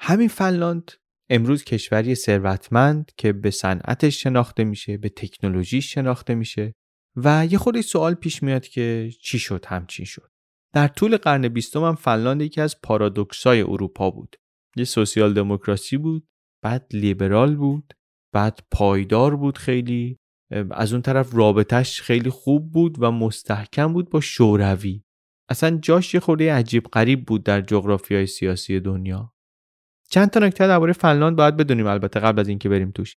[0.00, 0.92] همین فنلاند
[1.30, 6.74] امروز کشوری ثروتمند که به صنعتش شناخته میشه به تکنولوژیش شناخته میشه
[7.16, 10.30] و یه خودی سوال پیش میاد که چی شد همچین شد.
[10.72, 14.36] در طول قرن بیستم هم فنلاند یکی از پارادوکسای اروپا بود.
[14.76, 16.28] یه سوسیال دموکراسی بود
[16.64, 17.94] بعد لیبرال بود
[18.34, 20.18] بعد پایدار بود خیلی.
[20.70, 25.02] از اون طرف رابطش خیلی خوب بود و مستحکم بود با شوروی.
[25.48, 29.34] اصلا جاش یه خورده عجیب غریب بود در جغرافی های سیاسی دنیا.
[30.10, 33.16] چند تا نکته درباره فنلاند باید بدونیم البته قبل از اینکه بریم توش.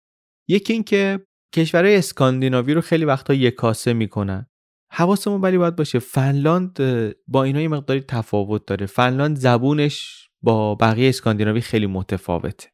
[0.48, 4.48] یکی اینکه کشورهای اسکاندیناوی رو خیلی وقتا یکاسه می‌کنن.
[4.92, 6.78] حواسمون ولی باید باشه فنلاند
[7.28, 8.86] با اینا یه مقداری تفاوت داره.
[8.86, 12.69] فنلاند زبونش با بقیه اسکاندیناوی خیلی متفاوته.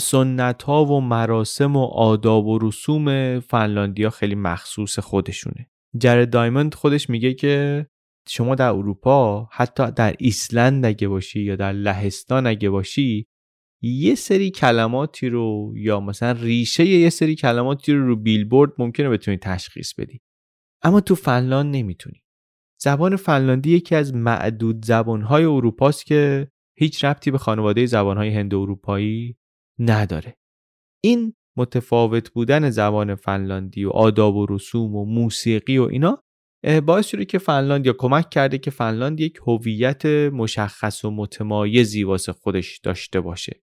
[0.00, 5.70] سنت ها و مراسم و آداب و رسوم فنلاندیا خیلی مخصوص خودشونه.
[5.98, 7.86] جر دایموند خودش میگه که
[8.28, 13.26] شما در اروپا حتی در ایسلند اگه باشی یا در لهستان اگه باشی
[13.82, 19.36] یه سری کلماتی رو یا مثلا ریشه یه سری کلماتی رو رو بیلبورد ممکنه بتونی
[19.36, 20.20] تشخیص بدی.
[20.82, 22.22] اما تو فنلاند نمی‌تونی.
[22.80, 29.36] زبان فنلاندی یکی از معدود زبانهای اروپاست که هیچ ربطی به خانواده زبانهای هند اروپایی
[29.78, 30.36] نداره.
[31.04, 36.22] این متفاوت بودن زبان فنلاندی و آداب و رسوم و موسیقی و اینا
[36.86, 42.32] باعث شده که فنلاند یا کمک کرده که فنلاند یک هویت مشخص و متمایزی واسه
[42.32, 43.62] خودش داشته باشه.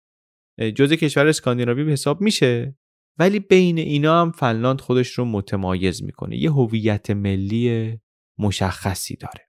[0.75, 2.77] جزء کشور اسکاندیناوی به حساب میشه
[3.19, 6.37] ولی بین اینا هم فنلاند خودش رو متمایز می‌کنه.
[6.37, 7.99] یه هویت ملی
[8.39, 9.49] مشخصی داره.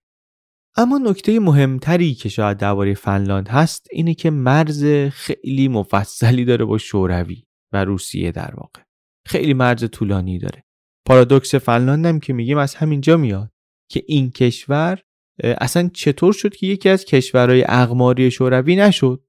[0.75, 6.77] اما نکته مهمتری که شاید درباره فنلاند هست اینه که مرز خیلی مفصلی داره با
[6.77, 8.81] شوروی و روسیه در واقع.
[9.27, 10.63] خیلی مرز طولانی داره.
[11.07, 13.51] پارادوکس فنلاند هم که میگیم از همینجا میاد
[13.91, 14.99] که این کشور
[15.43, 19.23] اصلا چطور شد که یکی از کشورهای اقماری شوروی نشد؟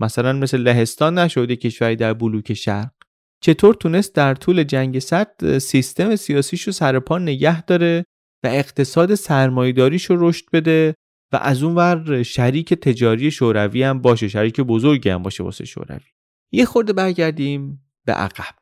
[0.00, 2.90] مثلا مثل لهستان نشد کشوری در بلوک شرق.
[3.42, 8.04] چطور تونست در طول جنگ سرد سیستم سیاسیش رو سر پا نگه داره؟
[8.44, 10.94] و اقتصاد سرمایداریش رو رشد بده
[11.32, 16.06] و از اون ور شریک تجاری شوروی هم باشه شریک بزرگی هم باشه واسه شوروی.
[16.52, 18.54] یه خورده برگردیم به عقب.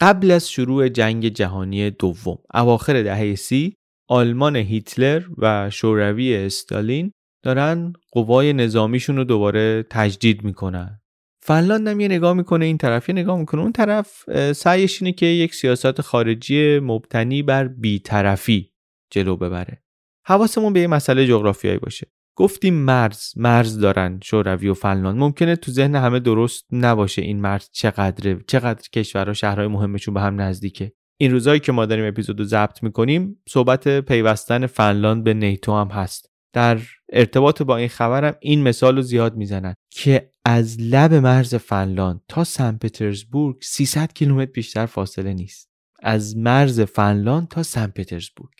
[0.00, 3.74] قبل از شروع جنگ جهانی دوم اواخر دهه سی
[4.08, 7.12] آلمان هیتلر و شوروی استالین
[7.44, 11.00] دارن قوای نظامیشون رو دوباره تجدید می‌کنن.
[11.42, 15.26] فنلاند هم یه نگاه می‌کنه این طرف یه نگاه می‌کنه اون طرف سعیش اینه که
[15.26, 18.71] یک سیاست خارجی مبتنی بر بیطرفی
[19.12, 19.82] جلو ببره.
[20.26, 22.06] حواسمون به یه مسئله جغرافیایی باشه.
[22.36, 25.18] گفتیم مرز مرز دارن شوروی و فنلاند.
[25.18, 30.40] ممکنه تو ذهن همه درست نباشه این مرز چقدره چقدر کشورها شهرهای مهمشون به هم
[30.40, 30.92] نزدیکه.
[31.20, 36.30] این روزایی که ما داریم اپیزودو ضبط می‌کنیم صحبت پیوستن فنلاند به نیتو هم هست.
[36.52, 36.80] در
[37.12, 42.44] ارتباط با این خبرم این مثال رو زیاد می‌زنن که از لب مرز فنلاند تا
[42.44, 45.70] سن پترزبورگ 300 کیلومتر بیشتر فاصله نیست.
[46.02, 48.52] از مرز فنلاند تا سن پترزبورگ.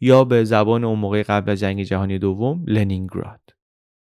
[0.00, 3.40] یا به زبان اون موقع قبل از جنگ جهانی دوم لنینگراد.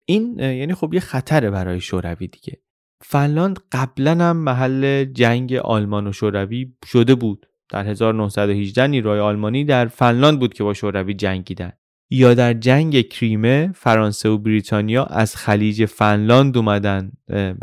[0.06, 2.62] این یعنی خب یه خطره برای شوروی دیگه.
[3.02, 7.46] فنلاند قبلا هم محل جنگ آلمان و شوروی شده بود.
[7.70, 11.72] در 1918 نیروهای آلمانی در فنلاند بود که با شوروی جنگیدن.
[12.12, 17.12] یا در جنگ کریمه فرانسه و بریتانیا از خلیج فنلاند اومدن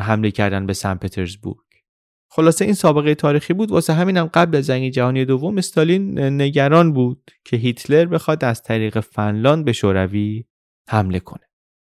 [0.00, 1.65] حمله کردن به سن پترزبورگ.
[2.30, 3.70] خلاصه این سابقه تاریخی بود.
[3.70, 9.00] واسه همینم قبل از جنگ جهانی دوم استالین نگران بود که هیتلر بخواد از طریق
[9.00, 10.44] فنلاند به شوروی
[10.88, 11.46] حمله کنه.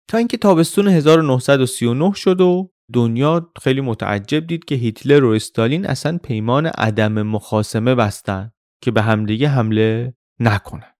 [0.09, 6.17] تا اینکه تابستون 1939 شد و دنیا خیلی متعجب دید که هیتلر و استالین اصلا
[6.23, 10.96] پیمان عدم مخاسمه بستن که به همدیگه حمله نکنن.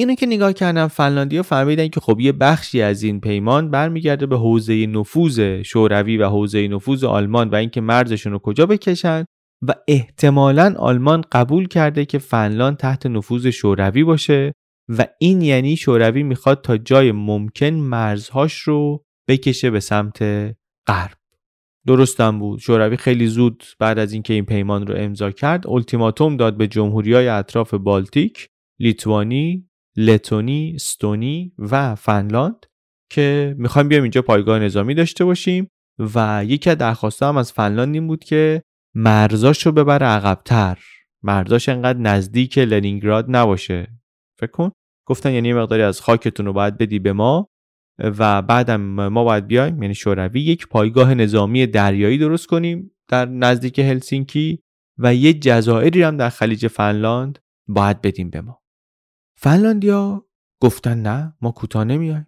[0.00, 4.38] اینو که نگاه کردم فنلاندیا فهمیدن که خب یه بخشی از این پیمان برمیگرده به
[4.38, 9.24] حوزه نفوذ شوروی و حوزه نفوذ آلمان و اینکه مرزشون رو کجا بکشن
[9.68, 14.52] و احتمالا آلمان قبول کرده که فنلاند تحت نفوذ شوروی باشه
[14.88, 20.22] و این یعنی شوروی می‌خواد تا جای ممکن مرزهاش رو بکشه به سمت
[20.86, 21.16] غرب.
[21.86, 22.58] درستم بود.
[22.58, 27.14] شوروی خیلی زود بعد از اینکه این پیمان رو امضا کرد التیماتوم داد به جمهوری
[27.14, 29.69] های اطراف بالتیک لیتوانی
[30.00, 32.66] لتونی، استونی و فنلاند
[33.10, 35.68] که می‌خوایم بیایم اینجا پایگاه نظامی داشته باشیم
[36.14, 38.62] و یکی از درخواست هم از فنلاند این بود که
[38.94, 40.78] مرزاش رو ببره عقبتر.
[41.22, 43.86] مرزاش انقدر نزدیک لنینگراد نباشه.
[44.38, 44.70] فکر کن.
[45.06, 47.48] گفتن یعنی مقداری از خاکتون رو باید بدی به ما
[47.98, 53.78] و بعدم ما باید بیایم یعنی شوروی یک پایگاه نظامی دریایی درست کنیم در نزدیک
[53.78, 54.62] هلسینکی
[54.98, 58.59] و یه جزایری هم در خلیج فنلاند باید بدیم به ما.
[59.42, 60.24] فنلاندیا
[60.62, 62.26] گفتن نه ما کوتاه نمیایم.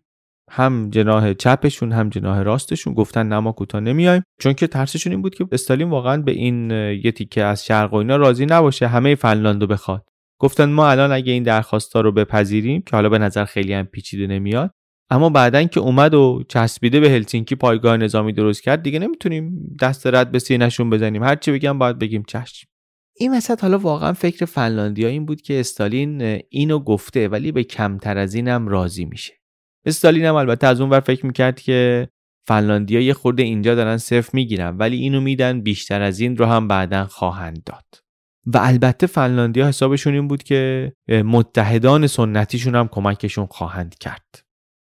[0.50, 4.22] هم جناه چپشون هم جناه راستشون گفتن نه ما کوتاه نمیایم.
[4.40, 6.70] چون که ترسشون این بود که استالین واقعا به این
[7.04, 10.08] یه تیکه از شرق و اینا راضی نباشه همه فنلاندو بخواد.
[10.40, 14.26] گفتن ما الان اگه این درخواستا رو بپذیریم که حالا به نظر خیلی هم پیچیده
[14.26, 14.70] نمیاد
[15.10, 20.06] اما بعدا که اومد و چسبیده به هلسینکی پایگاه نظامی درست کرد دیگه نمی‌تونیم دست
[20.06, 21.22] رد به سینهشون بزنیم.
[21.22, 22.71] هرچی بگم باید بگیم چشم.
[23.16, 28.18] این وسط حالا واقعا فکر فنلاندیا این بود که استالین اینو گفته ولی به کمتر
[28.18, 29.32] از اینم راضی میشه.
[29.86, 32.08] استالین هم البته از اون ور فکر می‌کرد که
[32.46, 36.68] فنلاندیا یه خورده اینجا دارن صفر می‌گیرن ولی اینو میدن بیشتر از این رو هم
[36.68, 37.84] بعدا خواهند داد.
[38.46, 44.44] و البته فنلاندیا حسابشون این بود که متحدان سنتیشون هم کمکشون خواهند کرد.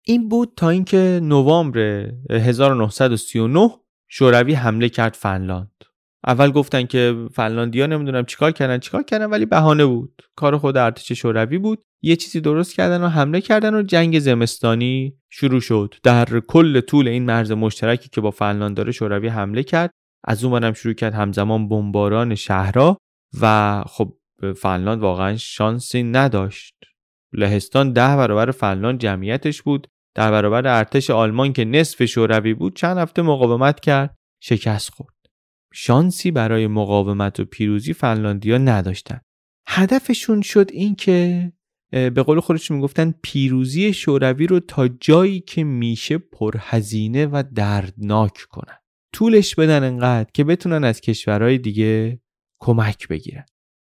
[0.05, 3.69] این بود تا اینکه نوامبر 1939
[4.07, 5.83] شوروی حمله کرد فنلاند.
[6.27, 10.21] اول گفتن که فنلاندیا نمی‌دونم چیکار کردن چیکار کردن ولی بهانه بود.
[10.35, 11.83] کار خود ارتش شوروی بود.
[12.01, 15.95] یه چیزی درست کردن و حمله کردن و جنگ زمستانی شروع شد.
[16.03, 19.91] در کل طول این مرز مشترکی که با فنلاند داره شوروی حمله کرد
[20.23, 22.97] از اون شروع کرد همزمان بمباران شهرها
[23.41, 24.13] و خب
[24.57, 26.75] فنلاند واقعا شانسی نداشت.
[27.33, 29.87] لهستان ده برابر فنلاند جمعیتش بود.
[30.15, 35.22] در برابر ارتش آلمان که نصف شوروی بود چند هفته مقاومت کرد شکست خورد.
[35.73, 39.21] شانسی برای مقاومت و پیروزی فنلاندیا نداشتن.
[39.67, 41.51] هدفشون شد این که
[41.91, 48.77] به قول خودشون می‌گفتن پیروزی شوروی رو تا جایی که میشه پرهزینه و دردناک کنن.
[49.13, 52.21] طولش بدن انقدر که بتونن از کشورهای دیگه
[52.59, 53.45] کمک بگیرن.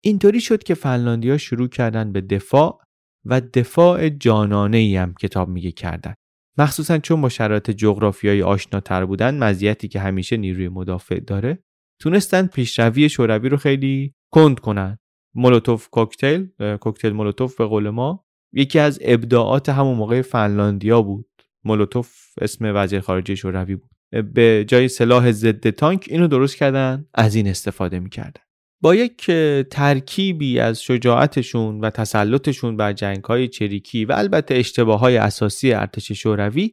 [0.04, 2.80] اینطوری شد که فنلاندیا شروع کردن به دفاع
[3.24, 6.14] و دفاع جانانه ای هم کتاب میگه کردن.
[6.58, 11.58] مخصوصا چون با شرایط جغرافیایی آشناتر بودن مزیتی که همیشه نیروی مدافع داره
[12.00, 14.98] تونستن پیشروی شوروی رو خیلی کند کنن.
[15.34, 16.46] مولوتوف کوکتل
[16.76, 21.26] کوکتل مولوتوف به قول ما یکی از ابداعات همون موقع فنلاندیا بود.
[21.64, 23.90] مولوتوف اسم وزیر خارجه شوروی بود.
[24.34, 28.40] به جای سلاح ضد تانک اینو درست کردن از این استفاده می‌کردن.
[28.82, 29.30] با یک
[29.70, 36.12] ترکیبی از شجاعتشون و تسلطشون بر جنگ های چریکی و البته اشتباه های اساسی ارتش
[36.12, 36.72] شوروی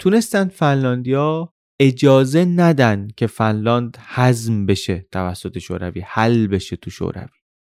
[0.00, 7.28] تونستند فنلاندیا اجازه ندن که فنلاند حزم بشه توسط شوروی حل بشه تو شوروی.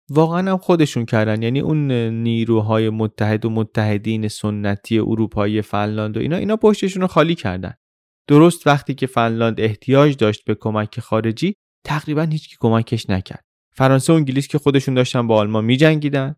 [0.09, 1.41] واقعا هم خودشون کردن.
[1.41, 7.35] یعنی اون نیروهای متحد و متحدین سنتی اروپایی فنلاند و اینا اینا پشتشون رو خالی
[7.35, 7.73] کردن.
[8.27, 11.53] درست وقتی که فنلاند احتیاج داشت به کمک خارجی
[11.85, 13.43] تقریبا هیچ کمکش نکرد.
[13.75, 16.35] فرانسه و انگلیس که خودشون داشتن با آلمان میجنگیدن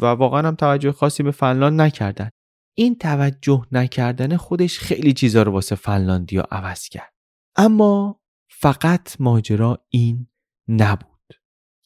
[0.00, 2.30] و واقعا هم توجه خاصی به فنلاند نکردن.
[2.78, 7.12] این توجه نکردن خودش خیلی چیزا رو واسه فنلاندیا عوض کرد.
[7.56, 8.20] اما
[8.50, 10.26] فقط ماجرا این
[10.68, 11.32] نبود.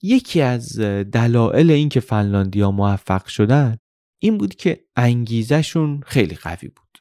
[0.02, 3.76] یکی از دلایل اینکه فنلاندیا موفق شدن
[4.22, 6.98] این بود که انگیزشون خیلی قوی بود.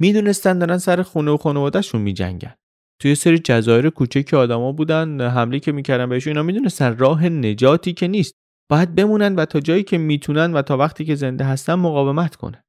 [0.00, 2.54] می‌دونستن دارن سر خونه و خانوادهشون میجنگن.
[3.00, 8.08] توی سری جزایر کوچکی آدما بودن حمله که می‌کردن بهشون اینا می‌دونستن راه نجاتی که
[8.08, 8.34] نیست.
[8.70, 12.61] باید بمونن و تا جایی که می‌تونن و تا وقتی که زنده هستن مقاومت کنن.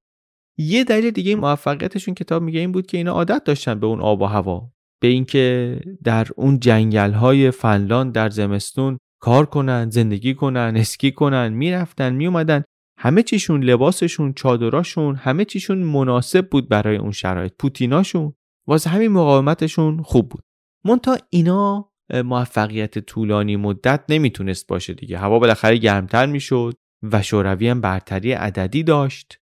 [0.58, 4.22] یه دلیل دیگه موفقیتشون کتاب میگه این بود که اینا عادت داشتن به اون آب
[4.22, 4.72] و هوا.
[5.02, 11.54] به اینکه در اون جنگل های فنلاند در زمستون کار کنن زندگی کنن اسکی کنن
[11.54, 12.64] می‌رفتن میومدن
[13.00, 17.54] همه چیشون لباسشون چادراشون همه چیشون مناسب بود برای اون شرایط.
[17.60, 18.34] پوتیناشون
[18.68, 20.44] واسه همین مقاومتشون خوب بود.
[20.86, 25.18] مونتا اینا موفقیت طولانی مدت نمی‌تونست باشه دیگه.
[25.18, 26.74] هوا بالاخره گرمتر می‌شد
[27.12, 29.40] و شوروی هم برتری عددی داشت.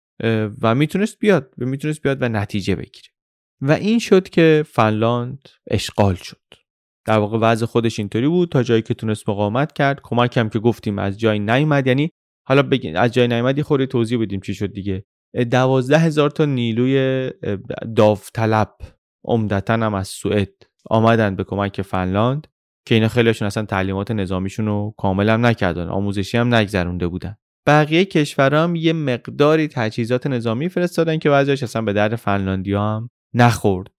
[0.62, 3.08] و می‌تونست بیاد و می‌تونست بیاد و نتیجه بگیره.
[3.62, 6.42] و این شد که فنلاند اشغال شد.
[7.06, 10.00] در واقع وضع خودش اینطوری بود تا جایی که تونست مقاومت کرد.
[10.04, 12.10] کمک هم که گفتیم از جای نیومد یعنی
[12.48, 15.06] حالا بگین از جای نیومد خوری توضیح بدیم چی شد دیگه.
[15.52, 17.30] دوازده هزار تا نیروی
[17.96, 18.76] داوطلب
[19.26, 20.54] عمدتا هم از سوئد
[20.90, 22.48] آمدن به کمک فنلاند
[22.86, 27.36] که اینا خیلیشون اصلا تعلیمات نظامیشون رو کامل هم نکردن آموزشی هم نگذرونده بودن.
[27.68, 33.10] بقیه کشورها هم یه مقداری تجهیزات نظامی فرستادن که بعضیش اصلا به درد فنلاندیا هم
[33.34, 33.92] نخورد.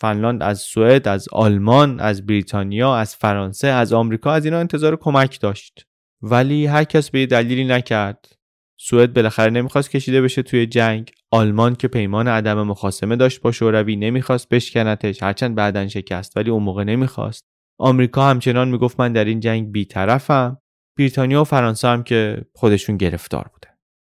[0.00, 5.40] فنلاند از سوئد از آلمان از بریتانیا از فرانسه از آمریکا از اینا انتظار کمک
[5.40, 5.86] داشت.
[6.22, 8.32] ولی هر کس به دلیلی نکرد.
[8.80, 11.10] سوئد بالاخره نمی‌خواست کشیده بشه توی جنگ.
[11.30, 15.22] آلمان که پیمان عدم مخاسمه داشت با شوروی نمی‌خواست بشکنتش.
[15.22, 17.44] هرچند بعدا شکست ولی اون موقع نمی‌خواست.
[17.78, 20.58] آمریکا همچنان می‌گفت من در این جنگ بیطرفم.
[20.98, 23.74] بریتانیا و فرانسه هم که خودشون گرفتار بودن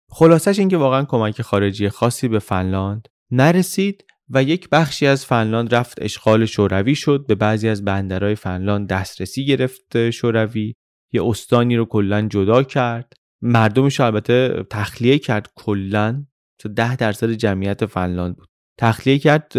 [0.09, 6.01] خلاصش اینکه واقعا کمک خارجی خاصی به فنلاند نرسید و یک بخشی از فنلاند رفت
[6.01, 10.73] اشغال شوروی شد به بعضی از بندرهای فنلاند دسترسی گرفت شوروی.
[11.13, 13.13] یه استانی رو کلا جدا کرد.
[13.41, 16.25] مردمش البته تخلیه کرد کلا.
[16.59, 18.47] تا ده درصد جمعیت فنلاند بود.
[18.79, 19.53] تخلیه کرد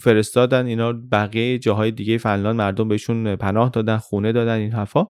[0.00, 5.06] فرستادن اینا بقیه جاهای دیگه فنلاند مردم بهشون پناه دادن خونه دادن این حرفا.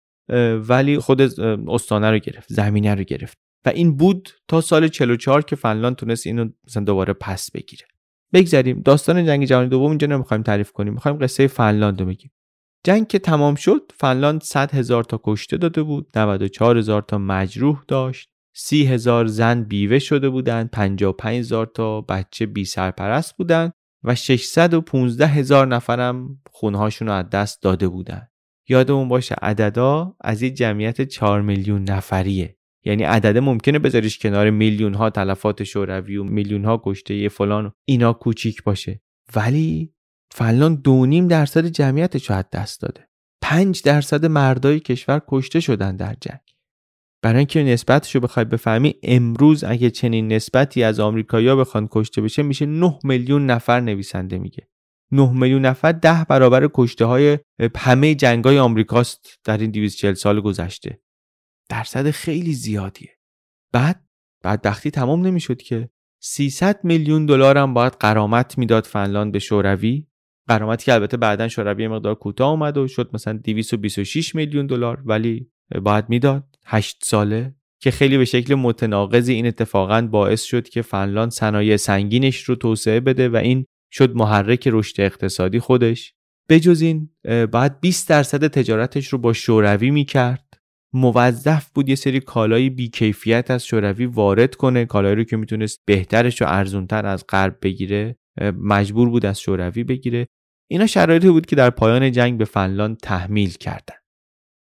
[0.70, 1.22] ولی خود
[1.70, 3.38] استانه رو گرفت زمینه رو گرفت.
[3.66, 7.86] و این بود تا سال 44 که فنلاند تونست اینو مثلا دوباره پس بگیره.
[8.34, 8.82] بگذریم.
[8.82, 10.94] داستان جنگ جهانی دوم اینجا نمی‌خوایم تعریف کنیم.
[10.94, 12.32] می‌خوایم قصه فنلاند رو بگیم.
[12.84, 17.84] جنگ که تمام شد فنلاند 100 هزار تا کشته داده بود 94 هزار تا مجروح
[17.88, 23.74] داشت 30 هزار زن بیوه شده بودند 55 هزار تا بچه بی سرپرست بودند
[24.04, 28.32] و 615 هزار نفرم خونهاشون رو از دست داده بودند.
[28.68, 32.58] یادمون باشه عددا از این جمعیت 4 میلیون نفریه.
[32.84, 38.14] یعنی عدده ممکنه بذاریش کنار میلیون ها تلفات شوروی و میلیون ها کشته فلان اینا
[38.14, 39.02] کوچیک باشه.
[39.36, 39.94] ولی
[40.32, 43.08] فنلاند دو نیم درصد جمعیتش رو از دست داده.
[43.42, 46.40] 5 درصد مردای کشور کشته شدن در جنگ.
[47.22, 52.44] برای اینکه نسبتش رو بخوای بفهمی امروز اگه چنین نسبتی از آمریکایی‌ها بخوان کشته بشه
[52.44, 54.68] میشه 9 میلیون نفر نویسنده میگه.
[55.12, 57.40] 9 میلیون نفر ده برابر کشته های
[57.76, 61.02] همه جنگ های آمریکاست در این 240 سال گذشته.
[61.70, 63.10] درصد خیلی زیادیه.
[63.74, 64.06] بعد
[64.44, 65.90] وقتی تمام نمی‌شد که.
[66.22, 70.08] 300 میلیون دلار هم باید قرامت می‌داد فنلاند به شوروی.
[70.48, 75.52] قرامتی که البته بعدا شوروی مقدار کوتاه اومد و شد مثلا 226 میلیون دلار ولی
[75.82, 76.58] باید می‌داد.
[76.66, 77.56] 8 ساله.
[77.82, 83.00] که خیلی به شکل متناقضی این اتفاقا باعث شد که فنلاند صنایع سنگینش رو توسعه
[83.00, 83.66] بده و این
[83.98, 86.14] شد محرک رشد اقتصادی خودش.
[86.50, 87.10] بجز این
[87.52, 90.46] بعد 20 درصد تجارتش رو با شوروی می‌کرد.
[90.94, 96.42] موظف بود یه سری کالای بیکیفیت از شوروی وارد کنه کالایی رو که می‌تونست بهترش
[96.42, 100.28] و ارزونتر از غرب بگیره مجبور بود از شوروی بگیره.
[100.72, 103.96] اینا شرایطی بود که در پایان جنگ به فنلاند تحمیل کردن.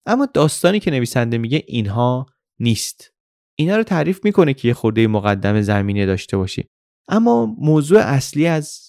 [0.06, 2.26] اما داستانی که نویسنده میگه اینها
[2.60, 3.10] نیست.
[3.58, 6.64] اینا رو تعریف می‌کنه که یه خورده مقدم زمینه داشته باشی
[7.08, 8.88] اما موضوع اصلی از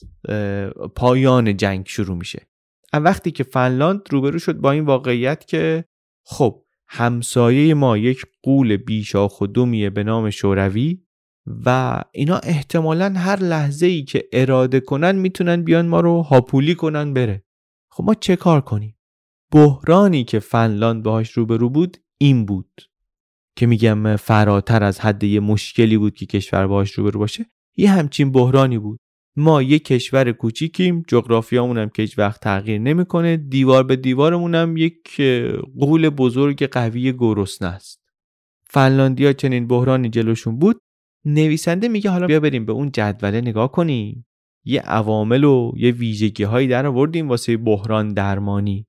[0.95, 2.47] پایان جنگ شروع میشه.
[2.93, 5.85] وقتی که فنلاند روبرو شد با این واقعیت که
[6.25, 11.01] خب همسایه ما یک قول بیشاخ و دومیه به نام شوروی
[11.65, 17.13] و اینا احتمالا هر لحظه ای که اراده کنن می‌تونن بیان ما رو هاپولی کنن
[17.13, 17.43] بره.
[17.91, 18.97] خب ما چه کار کنیم؟
[19.51, 22.81] بحرانی که فنلاند باهاش روبرو بود این بود
[23.55, 27.45] که میگم فراتر از حد یه مشکلی بود که کشور باهاش روبرو باشه.
[27.77, 28.99] یه همچین بحرانی بود.
[29.37, 33.37] ما یه کشور کوچیکیم جغرافیامون هم که وقت تغییر نمی‌کنه.
[33.37, 35.21] دیوار به دیوارمون هم یک
[35.79, 38.01] قول بزرگ قوی گرسنه است.
[38.69, 40.81] فنلاندیا چنین بحرانی جلوشون بود.
[41.25, 44.25] نویسنده میگه حالا بیا بریم به اون جدوله نگاه کنیم.
[44.65, 48.85] یه عوامل و یه ویژگی هایی در آوردیم واسه بحران درمانی.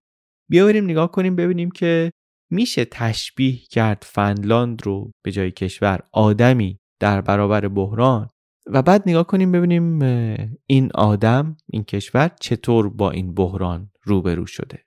[0.48, 2.10] بیا بریم نگاه کنیم ببینیم که
[2.50, 8.28] میشه تشبیه کرد فنلاند رو به جای کشور آدمی در برابر بحران.
[8.66, 10.02] و بعد نگاه کنیم ببینیم
[10.66, 14.86] این آدم این کشور چطور با این بحران روبرو شده.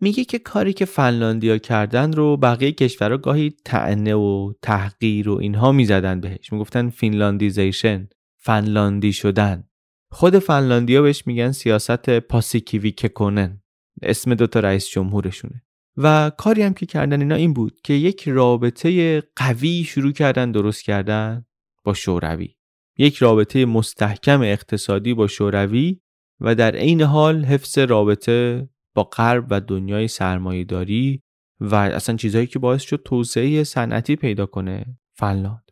[0.00, 5.72] میگه که کاری که فنلاندیا کردن رو بقیه کشورها گاهی طعنه و تحقیر و اینها
[5.72, 6.52] می‌زدن بهش.
[6.52, 9.68] می‌گفتن Finlandization فنلاندی شدن.
[10.10, 13.62] خود فنلاندیا بهش میگن سیاست پاسیکیوی ککونن
[14.02, 15.62] اسم دوتا رئیس جمهورشونه.
[15.96, 20.84] و کاری هم که کردن اینا این بود که یک رابطه قوی شروع کردن درست
[20.84, 21.46] کردن
[21.84, 22.54] با شوروی.
[22.98, 26.00] یک رابطه مستحکم اقتصادی با شوروی
[26.40, 31.22] و در عین حال حفظ رابطه با غرب و دنیای سرمایهداری
[31.60, 35.70] و اصلا چیزهایی که باعث شد توسعه صنعتی پیدا کنه فنلاند.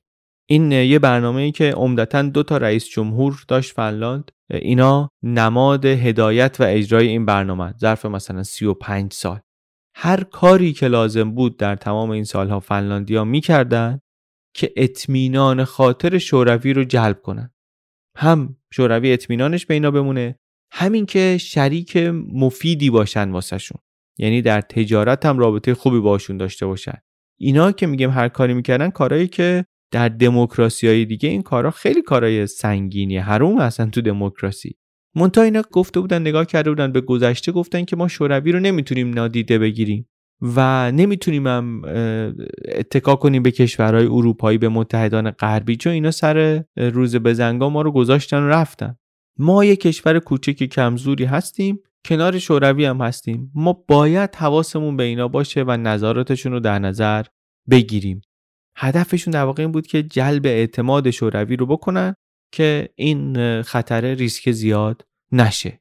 [0.49, 4.31] این یه برنامه ای که عمدتا دو تا رئیس جمهور داشت فنلاند.
[4.51, 9.41] اینا نماد هدایت و اجرای این برنامه ظرف مثلا 35 سال.
[9.95, 14.01] هر کاری که لازم بود در تمام این سالها فنلاندیا می‌کردن
[14.55, 17.55] که اطمینان خاطر شوروی رو جلب کنن.
[18.17, 20.39] هم شوروی اطمینانش به اینا بمونه
[20.73, 21.97] همین که شریک
[22.33, 23.81] مفیدی باشن واسهشون.
[24.19, 26.99] یعنی در تجارت هم رابطه خوبی باشون داشته باشن.
[27.41, 32.03] اینا که میگم هر کاری می‌کردن کارهایی که در دموکراسی های دیگه این کارا خیلی
[32.03, 34.77] کارهای سنگینی حروم اصلا تو دموکراسی.
[35.15, 39.15] مونتا اینا گفته بودن نگاه کرده بودن به گذشته گفتن که ما شوروی رو نمی‌تونیم
[39.15, 40.09] نادیده بگیریم.
[40.43, 41.83] و نمی‌تونیم هم
[42.69, 47.93] اتکا کنیم به کشورهای اروپایی به متحدان غربی چون اینا سر روز بزنگا ما رو
[47.93, 48.97] گذاشتن و رفتن.
[49.39, 53.51] ما یه کشور کوچکی کمزوری هستیم کنار شوروی هم هستیم.
[53.55, 57.25] ما باید حواسمون به اینا باشه و نظاراتشون رو در نظر
[57.71, 58.21] بگیریم.
[58.77, 62.15] هدفشون در واقع این بود که جلب اعتماد شوروی رو بکنن
[62.53, 65.81] که این خطر ریسک زیاد نشه.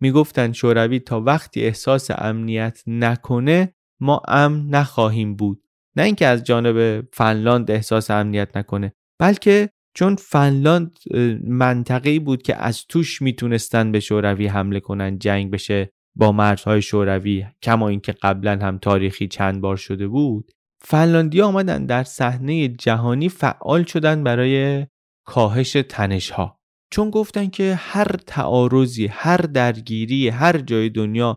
[0.00, 5.62] می‌گفتن شوروی تا وقتی احساس امنیت نکنه ما امن نخواهیم بود.
[5.96, 10.98] نه اینکه از جانب فنلاند احساس امنیت نکنه بلکه چون فنلاند
[11.44, 17.46] منطقه‌ای بود که از توش می‌تونستن به شوروی حمله کنن جنگ بشه با مرزهای شوروی
[17.62, 20.52] کما اینکه قبلا هم تاریخی چند بار شده بود.
[20.80, 24.86] فنلاندیا آمدن در صحنه جهانی فعال شدن برای
[25.26, 26.60] کاهش تنشها.
[26.90, 31.36] چون گفتن که هر تعارضی هر درگیری هر جای دنیا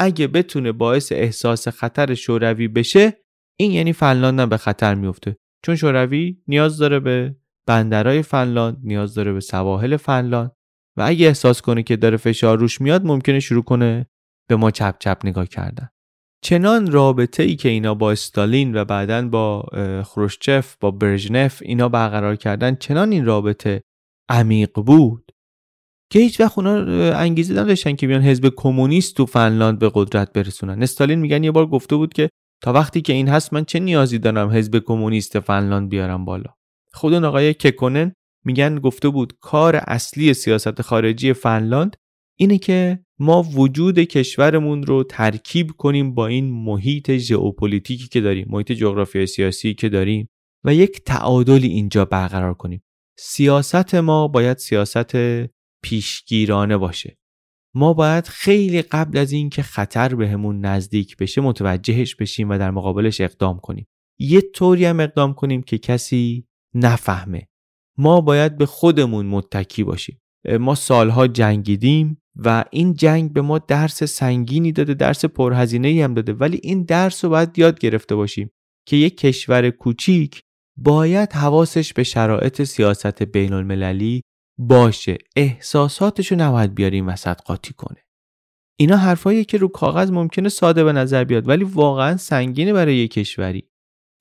[0.00, 3.16] اگه بتونه باعث احساس خطر شوروی بشه
[3.58, 7.36] این یعنی فنلاند به خطر میفته چون شوروی نیاز داره به
[7.66, 10.52] بندرهای فنلاند نیاز داره به سواحل فنلاند
[10.96, 14.06] و اگه احساس کنه که داره فشار روش میاد ممکنه شروع کنه
[14.48, 15.88] به ما چپ چپ نگاه کردن.
[16.42, 19.62] چنان رابطه ای که اینا با استالین و بعدا با
[20.06, 23.82] خروشچف با برژنف اینا برقرار کردن چنان این رابطه
[24.30, 25.32] عمیق بود.
[26.12, 26.74] که هیچ وقت اونا
[27.12, 30.82] انگیزه نداشتن که بیان حزب کمونیست تو فنلاند به قدرت برسونن.
[30.82, 32.28] استالین میگن یه بار گفته بود که
[32.62, 36.50] تا وقتی که این هست من چه نیازی دارم حزب کمونیست فنلاند بیارم بالا.
[36.92, 38.12] خود اون آقای ککنن
[38.44, 41.96] میگن گفته بود کار اصلی سیاست خارجی فنلاند
[42.38, 48.72] اینه که ما وجود کشورمون رو ترکیب کنیم با این محیط ژئوپلیتیکی که داریم محیط
[48.72, 50.28] جغرافیای سیاسی که داریم
[50.64, 52.82] و یک تعادلی اینجا برقرار کنیم.
[53.18, 55.16] سیاست ما باید سیاست
[55.82, 57.16] پیشگیرانه باشه.
[57.74, 63.20] ما باید خیلی قبل از اینکه خطر بهمون نزدیک بشه متوجهش بشیم و در مقابلش
[63.20, 63.86] اقدام کنیم.
[64.18, 67.48] یه طوری هم اقدام کنیم که کسی نفهمه.
[67.98, 70.20] ما باید به خودمون متکی باشیم.
[70.60, 76.14] ما سالها جنگیدیم و این جنگ به ما درس سنگینی داده درس پرهزینه ای هم
[76.14, 76.32] داده.
[76.32, 78.50] ولی این درس رو باید یاد گرفته باشیم
[78.86, 80.42] که یک کشور کوچیک
[80.76, 84.22] باید حواسش به شرایط سیاست بین المللی
[84.60, 88.04] باشه احساساتشو نباید بیاریم وسط قاطی کنه.
[88.78, 93.10] اینا حرفایی که رو کاغذ ممکنه ساده به نظر بیاد ولی واقعا سنگینه برای یک
[93.10, 93.68] کشوری.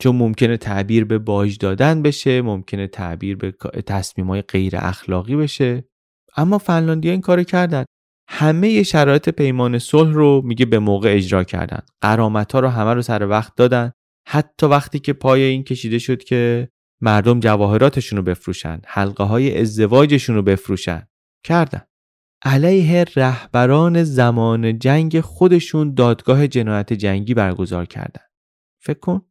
[0.02, 5.84] چون ممکنه تعبیر به باج دادن بشه ممکنه تعبیر به تصمیم های غیر اخلاقی بشه.
[6.38, 7.86] اما فنلاندیا این کارو کردن.
[8.30, 11.82] همه شرایط پیمان صلح رو میگه به موقع اجرا کردن.
[12.02, 13.92] قرامت ها رو همه رو سر وقت دادن.
[14.28, 16.70] حتی وقتی که پای این کشیده شد که
[17.02, 21.08] مردم جواهراتشون رو بفروشن حلقه های ازدواجشون رو بفروشن.
[21.44, 21.82] کردن.
[22.42, 28.22] علیه رهبران زمان جنگ خودشون دادگاه جنایت جنگی برگزار کردن.
[28.82, 29.22] فکر کن.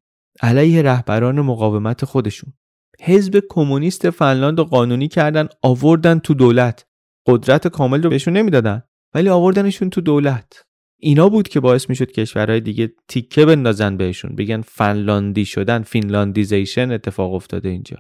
[0.42, 2.52] علیه رهبران مقاومت خودشون.
[3.00, 6.86] حزب کمونیست فنلاند قانونی کردن آوردن تو دولت.
[7.26, 8.82] قدرت کامل رو بهشون نمی‌دادن
[9.14, 10.67] ولی آوردنشون تو دولت.
[11.00, 14.36] اینا بود که باعث می‌شد کشورهای دیگه تیکه بندازن بهشون.
[14.36, 17.96] بگن فنلاندی شدن Finlandization اتفاق افتاده اینجا.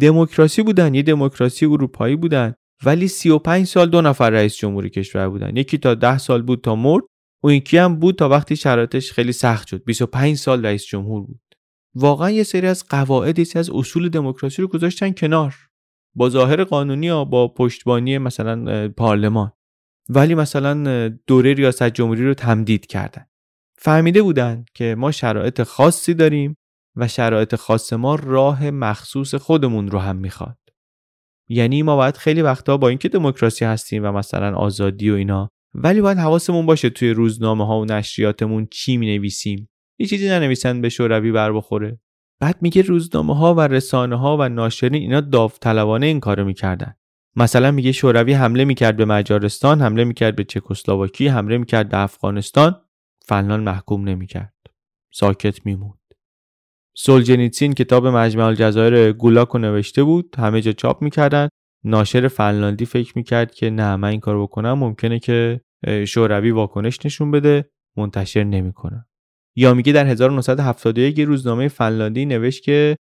[0.00, 5.56] دموکراسی بودن یه دموکراسی اروپایی بودن ولی 35 سال دو نفر رئیس جمهوری کشور بودن.
[5.56, 7.04] یکی تا 10 سال بود تا مرد
[7.42, 9.84] اون یکی هم بود تا وقتی شرایطش خیلی سخت شد.
[9.84, 11.40] 25 سال رئیس جمهور بود.
[11.94, 15.54] واقعا یه سری از قواعد یه از اصول دموکراسی رو گذاشتن کنار.
[16.14, 19.52] با ظاهر قانونی یا با پشتیبانی مثلا پارلمان.
[20.08, 23.26] ولی مثلا دوره ریاست جمهوری رو تمدید کردن.
[23.78, 26.56] فهمیده بودن که ما شرایط خاصی داریم
[26.96, 30.58] و شرایط خاص ما راه مخصوص خودمون رو هم می‌خواد.
[31.48, 36.00] یعنی ما باید خیلی وقتا با اینکه دموکراسی هستیم و مثلا آزادی و اینا ولی
[36.00, 40.88] باید حواسمون باشه توی روزنامه ها و نشریاتمون چی می نویسیم یه چیزی ننویسن به
[40.88, 42.00] شوروی بر بخوره.
[42.40, 46.94] بعد میگه روزنامه ها و رسانه ها و ناشرین اینا داوطلبانه این کارو می‌کردن.
[47.36, 52.80] مثلا میگه شوروی حمله می‌کرد به مجارستان حمله می‌کرد به چکسلواکی حمله می‌کرد به افغانستان
[53.26, 54.54] فنلاند محکوم نمی‌کرد.
[55.12, 55.98] ساکت میموند.
[56.96, 60.34] سولجنیتسین کتاب مجمع الجزایر گولاکو نوشته بود.
[60.38, 61.48] همه جا چاپ می‌کردن.
[61.84, 64.72] ناشر فنلاندی فکر می‌کرد که نه من این کار بکنم.
[64.72, 65.60] ممکنه که
[66.06, 67.70] شوروی واکنش نشون بده.
[67.96, 69.06] منتشر نمی‌کنم
[69.56, 72.96] یا میگه در 1971 روزنامه فنلاندی نوشت که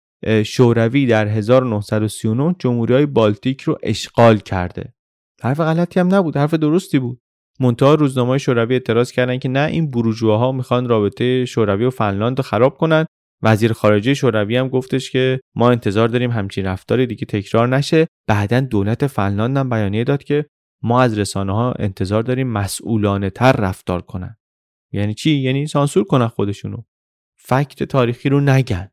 [0.46, 4.94] شوروی در 1939 جمهوری های بالتیک رو اشغال کرده.
[5.42, 7.22] حرف غلطی هم نبود حرف درستی بود.
[7.60, 12.44] منتها روزنامه شوروی اعتراض کردن که نه این بروژواها می‌خوان رابطه شوروی و فنلاند رو
[12.44, 13.06] خراب کنن.
[13.44, 18.08] وزیر خارجه شوروی هم گفتش که ما انتظار داریم همچین رفتاری دیگه تکرار نشه.
[18.28, 20.46] بعدا دولت فنلاند هم بیانیه داد که
[20.84, 24.38] ما از رسانه ها انتظار داریم مسئولانه تر رفتار کنن.
[24.92, 26.78] یعنی چی؟ یعنی سانسور کنن خودشونو.
[27.38, 28.92] فکت تاریخی رو نگن.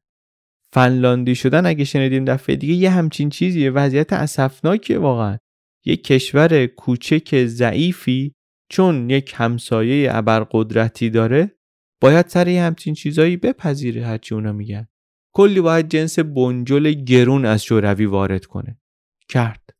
[0.73, 3.71] فنلاندی شدن اگه شنیدیم دفعه دیگه یه همچین چیزیه.
[3.71, 5.39] وضعیت اسفناکیه واقعا.
[5.85, 8.35] یک کشور کوچک ضعیفی
[8.71, 11.59] چون یک همسایه ابرقدرتی داره
[12.01, 14.87] باید سر یه همچین چیزایی بپذیره هرچی اونا میگن.
[15.35, 18.81] کلی باید جنس بنجل گرون از شوروی وارد کنه.
[19.29, 19.71] کرد.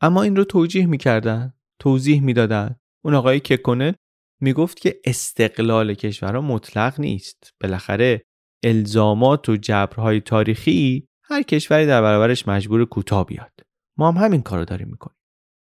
[0.00, 2.76] اما این رو توجیه می‌کردن توضیح می‌دادن.
[3.04, 3.94] اون آقای ککنه
[4.40, 7.54] می‌گفت که استقلال کشورها مطلق نیست.
[7.60, 8.22] بالاخره
[8.64, 13.52] الزامات و جبرهای تاریخی هر کشوری در برابرش مجبور کوتاه بیاد.
[13.98, 15.16] ما هم همین کارو داریم می‌کنیم.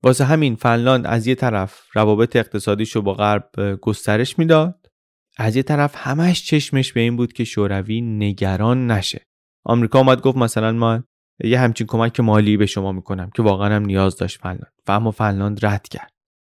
[0.04, 4.88] واسه همین فنلاند از یه طرف روابط اقتصادیش رو با غرب گسترش می‌داد
[5.38, 9.26] از یه طرف همش چشمش به این بود که شوروی نگران نشه.
[9.66, 11.04] آمریکا اومد گفت مثلا ما
[11.44, 14.74] یه همچین کمک مالی به شما می‌کنم که واقعا هم نیاز داشت فنلاند.
[14.88, 16.12] و اما فنلاند رد کرد.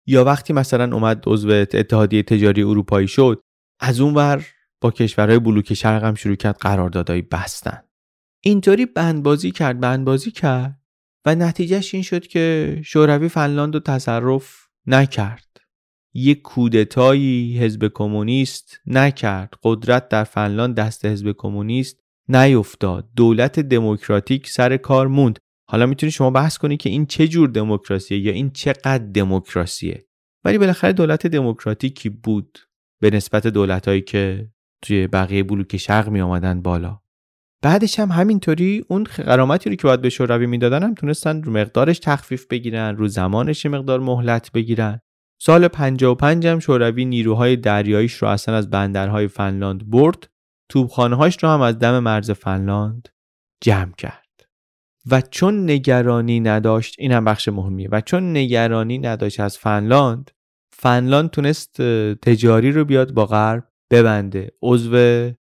[0.08, 3.42] یا وقتی مثلا اومد عضو اتحادیه تجاری اروپایی شد
[3.80, 4.46] از اون ور
[4.82, 7.84] با کشورهای بلوک شرق هم شروع کرد قراردادهایی بستن.
[8.44, 10.80] اینطوری بندبازی کرد بندبازی کرد
[11.26, 15.48] و نتیجهش این شد که شوروی فنلاند رو تصرف نکرد.
[16.14, 19.54] یک کودتایی حزب کمونیست نکرد.
[19.64, 23.10] قدرت در فنلاند دست حزب کمونیست نیفتاد.
[23.16, 25.40] دولت دموکراتیک سر کار موند.
[25.70, 30.06] حالا می‌تونی شما بحث کنی که این چه جور دموکراسیه یا این چقدر دموکراسیه؟
[30.46, 32.60] ولی بالاخره دولت دموکراتیکی بود
[33.02, 34.51] به نسبت دولتهایی که
[34.82, 37.00] توی بقیه بلوک شرق می آمدن بالا.
[37.62, 42.00] بعدش هم همینطوری اون غرامتی رو که باید به شوروی می‌دادن هم تونستن رو مقدارش
[42.00, 45.00] تخفیف بگیرن رو زمانش مقدار مهلت بگیرن.
[45.42, 50.30] سال 55 هم شوروی نیروهای دریاییش رو اصلا از بندرهای فنلاند برد
[50.70, 53.10] توبخانه‌هاش رو هم از دم مرز فنلاند
[53.64, 54.22] جمع کرد.
[55.12, 60.32] و چون نگرانی نداشت این هم بخش مهمیه و چون نگرانی نداشت از فنلاند
[60.74, 61.82] فنلاند تونست
[62.22, 63.71] تجاری رو بیاد با غرب.
[63.92, 64.52] ببنده.
[64.62, 65.32] عضو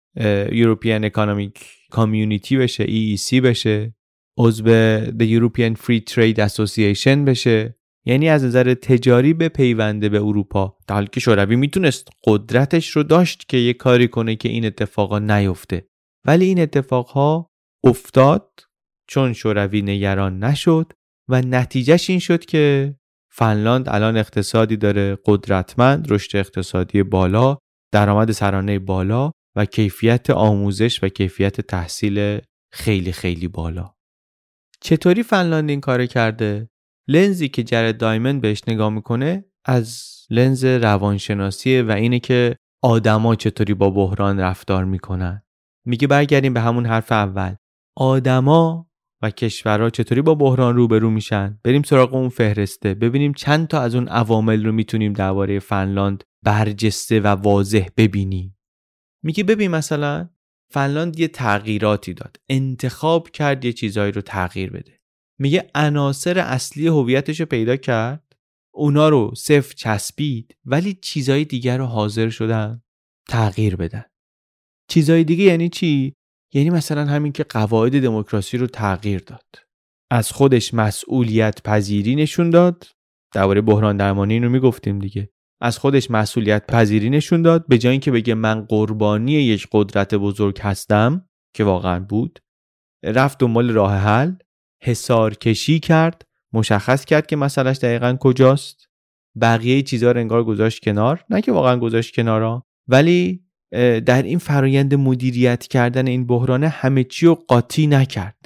[0.48, 1.60] European Economic
[1.92, 3.94] Community بشه EEC بشه.
[4.38, 4.64] عضو
[5.06, 7.76] The European Free Trade Association بشه.
[8.06, 10.76] یعنی از نظر تجاری به پیونده به اروپا.
[10.86, 15.18] در حالی که شوروی می‌تونست قدرتش رو داشت که یه کاری کنه که این اتفاقا
[15.18, 15.86] نیفته.
[16.26, 17.50] ولی این اتفاقها
[17.84, 18.60] افتاد
[19.08, 20.92] چون شوروی نگران نشد
[21.28, 22.94] و نتیجهش این شد که
[23.32, 27.58] فنلاند الان اقتصادی داره قدرتمند رشد اقتصادی بالا
[27.92, 32.40] درآمد سرانه بالا و کیفیت آموزش و کیفیت تحصیل
[32.72, 33.94] خیلی خیلی بالا.
[34.80, 36.68] چطوری فنلاند این کار کرده؟
[37.08, 43.74] لنزی که جرد دایمن بهش نگاه می‌کنه از لنز روانشناسیه و اینه که آدما چطوری
[43.74, 45.42] با بحران رفتار می‌کنن.
[45.86, 47.54] میگه برگردیم به همون حرف اول.
[47.96, 48.90] آدما
[49.22, 52.94] و کشورها چطوری با بحران روبرو میشن؟ بریم سراغ اون فهرسته.
[52.94, 58.58] ببینیم چند تا از اون عوامل رو می‌تونیم درباره فنلاند برجسته و واضح ببینیم
[59.22, 60.30] میگه ببین مثلا
[60.72, 62.36] فنلاند یه تغییراتی داد.
[62.48, 65.00] انتخاب کرد یه چیزایی رو تغییر بده.
[65.38, 68.32] میگه عناصر اصلی هویتش رو پیدا کرد.
[68.74, 72.82] اونا رو صفر چسبید ولی چیزای دیگر رو حاضر شدن
[73.28, 74.04] تغییر بدن.
[74.88, 76.14] چیزای دیگه یعنی چی؟
[76.54, 79.46] یعنی مثلا همین که قواعد دموکراسی رو تغییر داد.
[80.10, 82.86] از خودش مسئولیت پذیری نشون داد.
[83.34, 85.30] درباره بحران درمانی رو می‌گفتیم دیگه.
[85.60, 90.58] از خودش مسئولیت پذیری نشون داد به جای اینکه بگه من قربانی یک قدرت بزرگ
[90.60, 92.38] هستم که واقعا بود
[93.04, 94.34] رفت دنبال راه حل
[94.82, 98.86] حسار کشی کرد مشخص کرد که مسئلهش دقیقا کجاست.
[99.40, 103.44] بقیه چیزها رو انگار گذاشت کنار نه که واقعا گذاشت کنارا ولی
[104.06, 108.36] در این فرایند مدیریت کردن این بحرانه همه چی رو قاطی نکرد.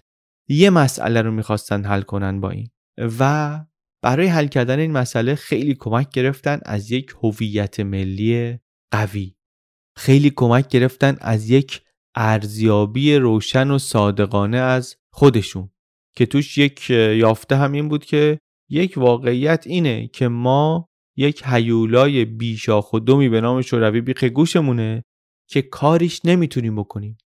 [0.48, 2.68] یه مسئله رو می‌خواستن حل کنن با این.
[3.20, 3.60] و
[4.04, 8.58] برای حل کردن این مسئله خیلی کمک گرفتن از یک هویت ملی
[8.90, 9.34] قوی.
[9.96, 11.82] خیلی کمک گرفتن از یک
[12.14, 15.70] ارزیابی روشن و صادقانه از خودشون.
[16.16, 18.38] که توش یک یافته هم این بود که
[18.70, 25.04] یک واقعیت اینه که ما یک حیولای بیشاخ و دومی به نام شوروی بیخ گوشمونه
[25.48, 27.18] که کاریش نمی‌تونیم بکنیم.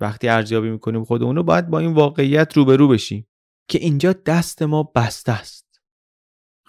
[0.00, 3.26] وقتی ارزیابی می‌کنیم خودمون رو باید با این واقعیت روبرو بشیم
[3.68, 5.71] که اینجا دست ما بسته است.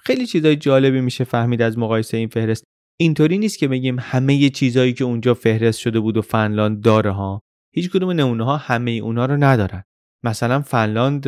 [0.06, 2.64] خیلی چیزای جالبی میشه فهمید از مقایسه این فهرست.
[3.00, 7.42] اینطوری نیست که بگیم همه چیزایی که اونجا فهرست شده بود و فنلاند داره ها.
[7.76, 9.84] هیچ کدوم نمونه ها همه اونا رو ندارن.
[10.24, 11.28] مثلا فنلاند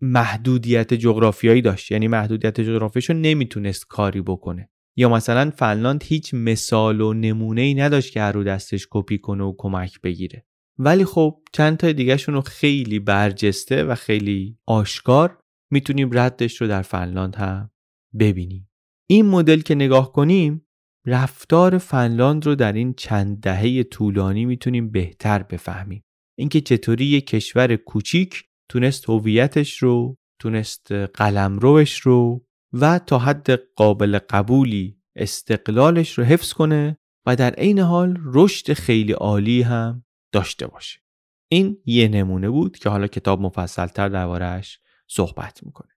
[0.00, 1.92] محدودیت جغرافیایی داشت.
[1.92, 4.68] یعنی محدودیت جغرافیش رو نمی‌تونست کاری بکنه.
[4.96, 9.44] یا مثلا فنلاند هیچ مثال و نمونه ای نداشت که هر رو دستش کپی کنه
[9.44, 10.44] و کمک بگیره.
[10.78, 15.38] ولی خب چند تا دیگهشون رو خیلی برجسته و خیلی آشکار
[15.70, 17.71] می‌تونیم ردش رو در فنلاند هم
[18.18, 18.70] ببینیم
[19.10, 20.66] این مدل که نگاه کنیم
[21.06, 26.04] رفتار فنلاند رو در این چند دهه طولانی می‌تونیم بهتر بفهمیم.
[26.38, 34.18] اینکه چطوری یک کشور کوچیک تونست هویتش رو تونست قلمروش رو و تا حد قابل
[34.18, 41.00] قبولی استقلالش رو حفظ کنه و در عین حال رشد خیلی عالی هم داشته باشه.
[41.48, 45.91] این یه نمونه بود که حالا کتاب مفصلتر دربارهش صحبت می‌کنه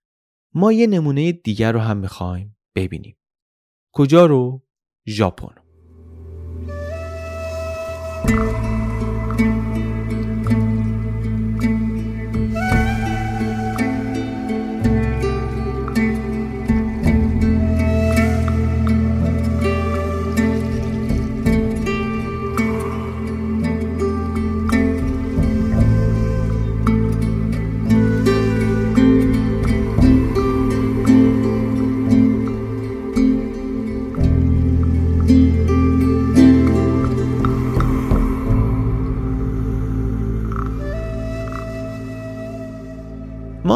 [0.54, 3.16] ما یه نمونه دیگر رو هم می‌خوایم ببینیم.
[3.92, 4.62] کجا رو؟
[5.08, 5.65] ژاپن.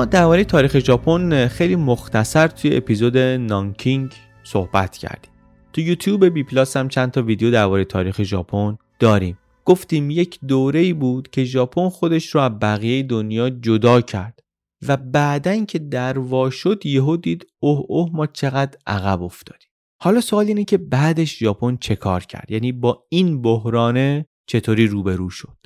[0.01, 4.13] ما درباره تاریخ ژاپن خیلی مختصر توی اپیزود نانکینگ
[4.45, 5.33] صحبت کردیم.
[5.73, 9.39] تو یوتیوب بی پلاس هم چند تا ویدیو درباره تاریخ ژاپن داریم.
[9.65, 14.41] گفتیم یک دوره بود که ژاپن خودش رو از بقیه دنیا جدا کرد
[14.89, 19.69] و بعدا که دروا شد یهو دید اوه اوه ما چقدر عقب افتادیم.
[20.03, 25.31] حالا سوال اینه که بعدش ژاپن چه کار کرد؟ یعنی با این بحرانه چطوری روبرو
[25.31, 25.57] شد؟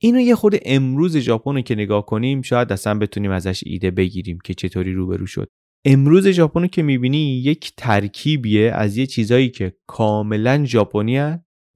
[0.00, 4.38] اینو یه خورده امروز ژاپن رو که نگاه کنیم شاید اصلا بتونیم ازش ایده بگیریم
[4.44, 5.48] که چطوری روبرو شد.
[5.84, 11.18] امروز ژاپن رو که می‌بینی یک ترکیبیه از یه چیزایی که کاملا ژاپنی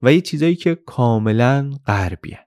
[0.03, 2.37] و یه چیزایی که کاملا غربی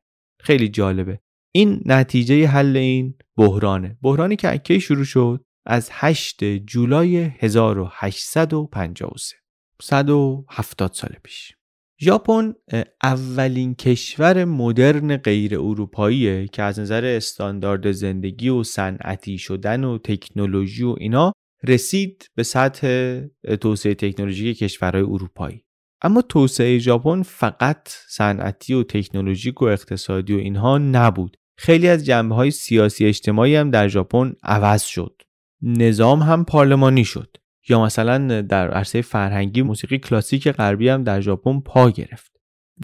[0.41, 1.21] خیلی جالبه.
[1.55, 3.99] این نتیجه حل این بحرانه.
[4.03, 9.37] بحرانی که اکی شروع شد؟ از 8 جولای 1853
[9.83, 11.56] 170 سال پیش.
[12.01, 12.55] ژاپن
[13.03, 20.85] اولین کشور مدرن غیر اروپاییه که از نظر استاندارد زندگی و صنعتی شدن و تکنولوژی
[20.85, 21.33] و اینا
[21.65, 23.21] رسید به سطح
[23.61, 25.65] توسعه تکنولوژیک کشورهای اروپایی.
[26.03, 31.37] اما توسعه ژاپن فقط صنعتی و تکنولوژیک و اقتصادی و اینها نبود.
[31.59, 35.23] خیلی از جنبه های سیاسی اجتماعی هم در ژاپن عوض شد.
[35.63, 37.37] نظام هم پارلمانی شد.
[37.69, 42.33] یا مثلا در عرصه فرهنگی موسیقی کلاسیک غربی هم در ژاپن پا گرفت.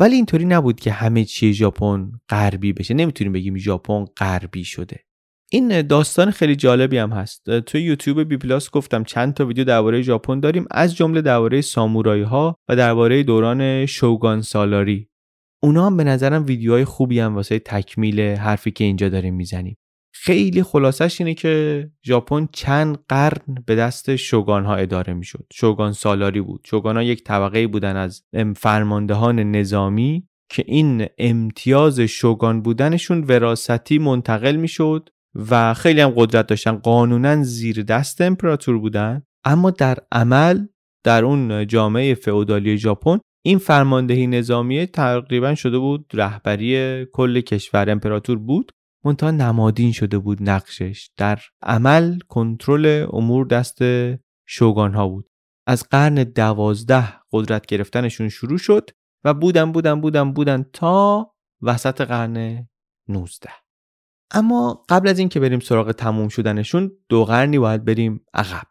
[0.01, 2.95] ولی اینطوری نبود که همه چی ژاپن غربی بشه.
[2.95, 5.01] نمی‌تونیم بگیم ژاپن غربی شده.
[5.51, 7.61] این داستان خیلی جالبی هم هست.
[7.61, 10.66] توی یوتیوب بی پلاس گفتم چند تا ویدیو درباره ژاپن داریم.
[10.70, 15.09] از جمله درباره سامورایی ها و درباره دوران شوگان سالاری.
[15.62, 19.76] اونا هم به نظرم ویدیوهای خوبی هم واسه تکمیل حرفی که اینجا داریم می‌زنیم.
[20.14, 25.46] خیلی خلاصش اینه که ژاپن چند قرن به دست شوگان ها اداره می‌شد.
[25.52, 26.60] شوگان سالاری بود.
[26.64, 28.22] شوگان ها یک طبقه بودن از
[28.56, 35.08] فرماندهان نظامی که این امتیاز شوگان بودنشون وراستی منتقل می‌شد
[35.50, 36.72] و خیلی هم قدرت داشتن.
[36.72, 39.22] قانونا زیر دست امپراتور بودن.
[39.44, 40.66] اما در عمل
[41.04, 47.90] در اون جامعه فئودالی ژاپن این فرماندهی نظامی تقریبا شده بود رهبری کل کشور.
[47.90, 48.72] امپراتور بود.
[49.05, 51.11] منتها نمادین شده بود نقشش.
[51.16, 53.78] در عمل کنترل امور دست
[54.46, 55.28] شوگان ها بود.
[55.66, 58.90] از قرن دوازده قدرت گرفتنشون شروع شد
[59.24, 61.30] و بودن بودن بودن بودن تا
[61.62, 62.68] وسط قرن
[63.09, 63.50] 19
[64.30, 68.66] اما قبل از اینکه بریم سراغ تموم شدنشون دو قرنی باید بریم عقب.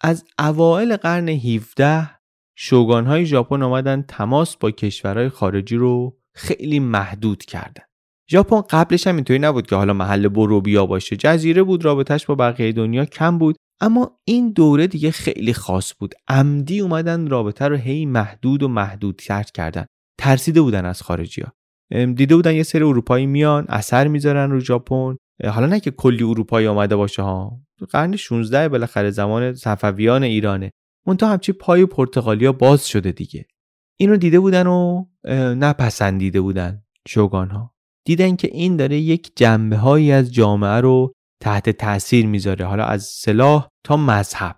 [0.00, 2.10] از اوائل قرن 17
[2.56, 7.84] شوگانهای ژاپن آمدن تماس با کشورهای خارجی رو خیلی محدود کردن.
[8.30, 11.16] ژاپن قبلش هم اینطوری نبود که حالا محل بروبیا باشه.
[11.16, 16.14] جزیره بود رابطش با بقیه دنیا کم بود اما این دوره دیگه خیلی خاص بود.
[16.28, 19.22] عمدی اومدن رابطه رو هی محدود و محدود
[19.54, 19.86] کردن.
[20.18, 21.52] ترسیده بودن از خارجی ها
[21.90, 25.16] دیده بودن یه سری اروپایی میان اثر می‌ذارن رو ژاپن.
[25.44, 27.60] حالا نه که کلی اروپایی آمده باشه ها.
[27.90, 30.70] قرن 16 بالاخره زمان صفویان ایرانه.
[31.06, 33.46] منتها همچی پای پرتغالیا باز شده دیگه.
[33.96, 35.04] اینو دیده بودن و
[35.54, 37.75] نپسندیده بودن شوگان ها
[38.06, 43.04] دیدن که این داره یک جنبه هایی از جامعه رو تحت تاثیر می‌ذاره حالا از
[43.04, 44.56] سلاح تا مذهب.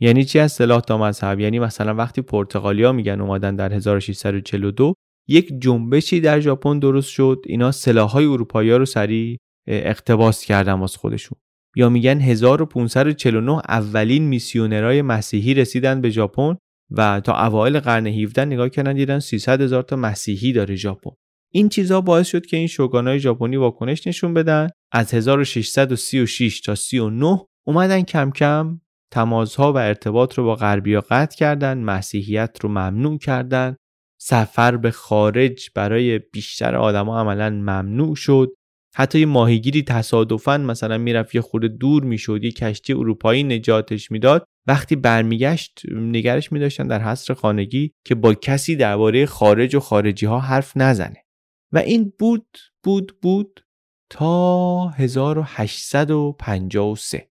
[0.00, 4.94] یعنی چی از سلاح تا مذهب؟ یعنی مثلا وقتی پرتغالیا میگن اومدن در 1642
[5.28, 9.36] یک جنبشی در ژاپن درست شد اینا سلاحهای اروپایی رو سریع
[9.66, 11.38] اقتباس کردن واسه خودشون.
[11.76, 16.56] یا میگن 1549 اولین میسیونرای مسیحی رسیدن به ژاپن
[16.90, 21.10] و تا اوایل قرن 17 نگاه کردن دیدن 300 هزار تا مسیحی داره ژاپن.
[21.52, 24.68] این چیزها باعث شد که این شوگانای ژاپنی واکنش نشون بدن.
[24.92, 28.80] از 1636 تا 39 اومدن کم کم
[29.12, 33.76] تماسها و ارتباط رو با غربیا قطع کردن مسیحیت رو ممنوع کردن.
[34.20, 38.52] سفر به خارج برای بیشتر آدما عملا ممنوع شد.
[38.94, 44.44] حتی یه ماهیگیری تصادفا مثلا می‌رفت یه خورده دور می‌شد یه کشتی اروپایی نجاتش می‌داد.
[44.68, 50.38] وقتی برمیگشت نگرش میداشتن در حصر خانگی که با کسی درباره خارج و خارجی ها
[50.38, 51.24] حرف نزنه.
[51.72, 53.64] و این بود بود بود
[54.10, 57.30] تا 1853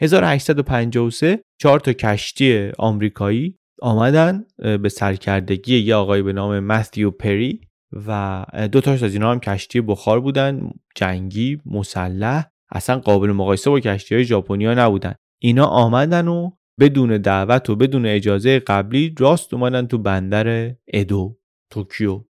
[0.00, 4.44] 1853 چهار تا کشتی آمریکایی آمدن
[4.82, 7.60] به سرکردگی یه آقای به نام متیو پری
[7.92, 13.80] و دو تاش از اینا هم کشتی بخار بودن جنگی مسلح اصلا قابل مقایسه با
[13.80, 15.14] کشتی های ژاپنیا نبودن.
[15.42, 21.38] اینا آمدن و بدون دعوت و بدون اجازه قبلی راست اومدن تو بندر ادو
[21.70, 22.24] توکیو.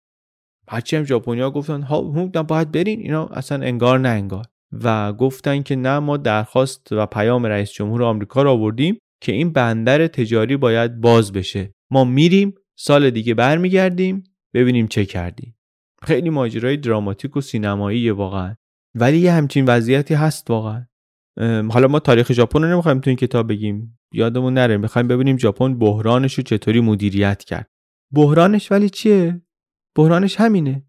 [0.68, 3.00] هرچی هم ژاپنیا گفتن ها باید برین.
[3.00, 4.46] اینا اصلا انگار نه انگار.
[4.84, 9.54] و گفتن که نه ما درخواست و پیام رئیس جمهور آمریکا رو آوردیم که این
[9.54, 11.74] بندر تجاری باید باز بشه.
[11.92, 15.56] ما میریم سال دیگه برمیگردیم ببینیم چه کردیم.
[16.02, 18.56] خیلی ماجرای دراماتیک و سینمایی واقعا.
[18.96, 20.86] ولی یه همچین وضعیتی هست واقعا.
[21.70, 24.00] حالا ما تاریخ ژاپن رو نمی‌خوایم تو این کتاب بگیم.
[24.14, 27.70] یادمون نره می‌خوایم ببینیم ژاپن بحرانش رو چطوری مدیریت کرد.
[28.14, 29.42] بحرانش ولی چیه؟
[29.96, 30.86] بحرانش همینه.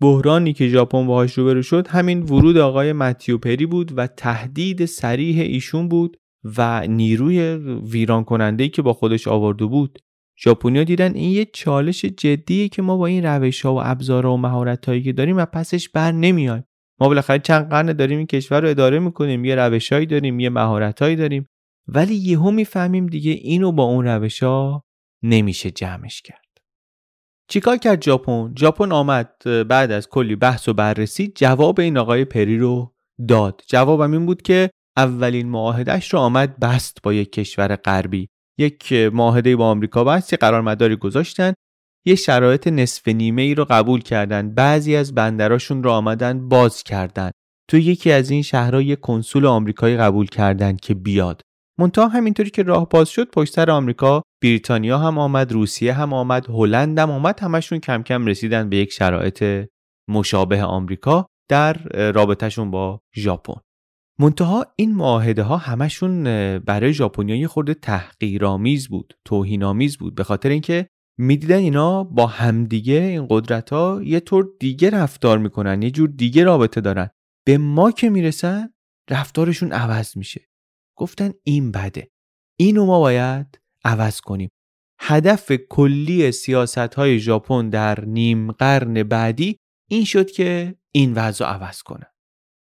[0.00, 5.40] بحرانی که ژاپن باهاش روبرو شد همین ورود آقای متیو پری بود و تهدید سریح
[5.40, 6.16] ایشون بود
[6.56, 7.40] و نیروی
[7.90, 9.98] ویران کننده که با خودش آورده بود.
[10.44, 14.36] ژاپنیا دیدن این یه چالش جدیه که ما با این روش ها و ابزارها و
[14.36, 16.64] مهارت هایی که داریم و پسش بر نمیایم
[17.00, 21.16] ما بالاخره چند قرن داریم این کشور رو اداره می‌کنیم یه روشهایی داریم یه مهارتهایی
[21.16, 21.46] داریم
[21.88, 24.84] ولی یهو می‌فهمیم دیگه اینو با اون روش ها
[25.22, 26.45] نمیشه جمعش کرد.
[27.48, 32.58] چیکار کرد ژاپن؟ ژاپن آمد بعد از کلی بحث و بررسی جواب این آقای پری
[32.58, 32.94] رو
[33.28, 33.62] داد.
[33.66, 38.28] جوابم این بود که اولین معاهدهش رو آمد بست با یک کشور غربی.
[38.58, 41.52] یک معاهده با آمریکا بست یه قرارمداری گذاشتن
[42.06, 44.54] یه شرایط نصف نیمه ای رو قبول کردن.
[44.54, 47.30] بعضی از بندراشون رو آمدن باز کردن.
[47.68, 51.42] تو یکی از این شهرها یه کنسول آمریکایی قبول کردن که بیاد.
[51.78, 56.46] منتها همینطوری که راه باز شد پشت سر آمریکا بریتانیا هم آمد روسیه هم آمد
[56.50, 59.68] هلند هم آمد همشون کم کم رسیدن به یک شرایط
[60.10, 61.72] مشابه آمریکا در
[62.12, 63.60] رابطهشون با ژاپن.
[64.20, 66.24] منتها این معاهده ها همشون
[66.58, 73.26] برای ژاپنیا خورده تحقیرآمیز بود توهینآمیز بود به خاطر اینکه می‌دیدن اینا با همدیگه این
[73.30, 77.10] قدرت ها یه طور دیگه رفتار می‌کنن یه جور دیگه رابطه دارن.
[77.46, 78.68] به ما که می‌رسن
[79.10, 80.40] رفتارشون عوض میشه.
[80.96, 82.10] گفتن این بده.
[82.58, 84.48] اینو ما باید عوض کنیم.
[85.00, 89.56] هدف کلی سیاست های ژاپن در نیم قرن بعدی
[89.90, 92.06] این شد که این وضع عوض کنن.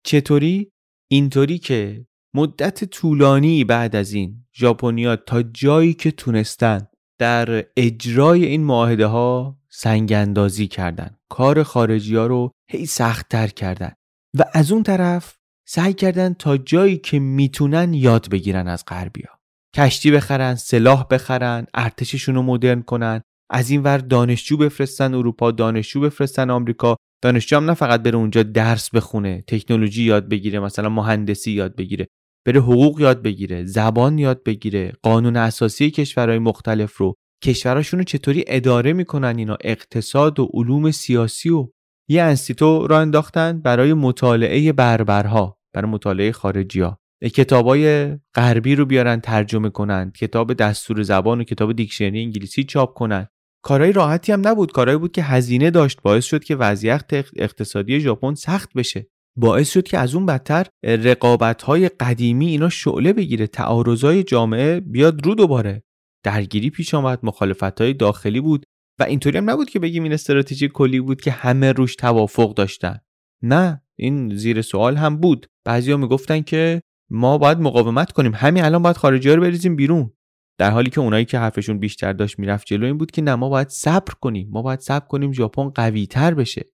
[0.04, 0.72] چطوری؟
[1.10, 6.86] اینطوری که مدت طولانی بعد از این ژاپنیا تا جایی که تونستن
[7.18, 11.16] در اجرای این معاهده ها سنگ اندازی کردن.
[11.30, 13.92] کار خارجی ها رو هی سختتر کردن.
[14.38, 15.39] و از اون طرف
[15.72, 19.28] سعی کردن تا جایی که می‌تونن یاد بگیرن از غربیا.
[19.76, 26.00] کشتی بخرن سلاح بخرن ارتششون رو مدرن کنن از این ور دانشجو بفرستن اروپا دانشجو
[26.00, 26.96] بفرستن آمریکا.
[27.22, 32.06] دانشجو هم نه فقط بره اونجا درس بخونه تکنولوژی یاد بگیره مثلا مهندسی یاد بگیره
[32.46, 37.14] بره حقوق یاد بگیره زبان یاد بگیره قانون اساسی کشورهای مختلف رو.
[37.44, 41.68] کشوراشون چطوری اداره می‌کنن اینا؟ اقتصاد و علوم سیاسی و
[42.08, 45.59] یه انستیتو را انداختن برای مطالعه بربرها.
[45.72, 50.10] برای مطالعه خارجی ها کتابای غربی رو بیارن ترجمه کنن.
[50.10, 53.26] کتاب دستور زبان و کتاب دیکشنری انگلیسی چاپ کنن.
[53.64, 54.72] کارهای راحتی هم نبود.
[54.72, 56.02] کارهایی بود که هزینه داشت.
[56.02, 59.06] باعث شد که وضعیت اقتصادی ژاپن سخت بشه.
[59.36, 63.46] باعث شد که از اون بدتر رقابت های قدیمی اینا شعله بگیره.
[63.46, 65.82] تعارضای جامعه بیاد رو دوباره.
[66.24, 67.18] درگیری پیش آمد.
[67.22, 68.66] مخالفت های داخلی بود.
[69.00, 72.98] و اینطوری هم نبود که بگیم این استراتژی کلی بود که همه روش توافق داشتن.
[73.42, 75.46] نه این زیر سوال هم بود.
[75.64, 76.80] بعضیا می‌گفتن که
[77.10, 78.32] ما باید مقاومت کنیم.
[78.34, 80.12] همین الان باید خارجی رو بریزیم بیرون.
[80.58, 83.48] در حالی که اونایی که حرفشون بیشتر داشت می‌رفت جلو این بود که نه ما
[83.48, 84.48] باید صبر کنیم.
[84.50, 86.66] ما باید صبر کنیم ژاپن قوی تر بشه.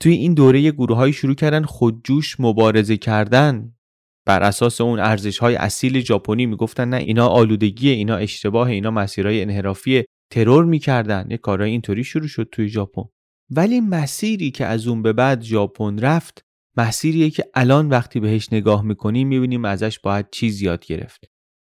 [0.00, 3.72] توی این دوره گروه شروع کردن خودجوش مبارزه کردن.
[4.26, 9.42] بر اساس اون ارزش های اصیل ژاپنی می‌گفتن نه اینا آلودگی اینا اشتباه اینا مسیرهای
[9.42, 11.26] انحرافی ترور می‌کردن.
[11.30, 13.02] یه کارهای اینطوری شروع شد توی ژاپن.
[13.56, 16.44] ولی مسیری که از اون به بعد ژاپن رفت
[16.76, 21.24] مسیریه که الان وقتی بهش نگاه می‌کنیم می‌بینیم ازش باید چیز یاد گرفت.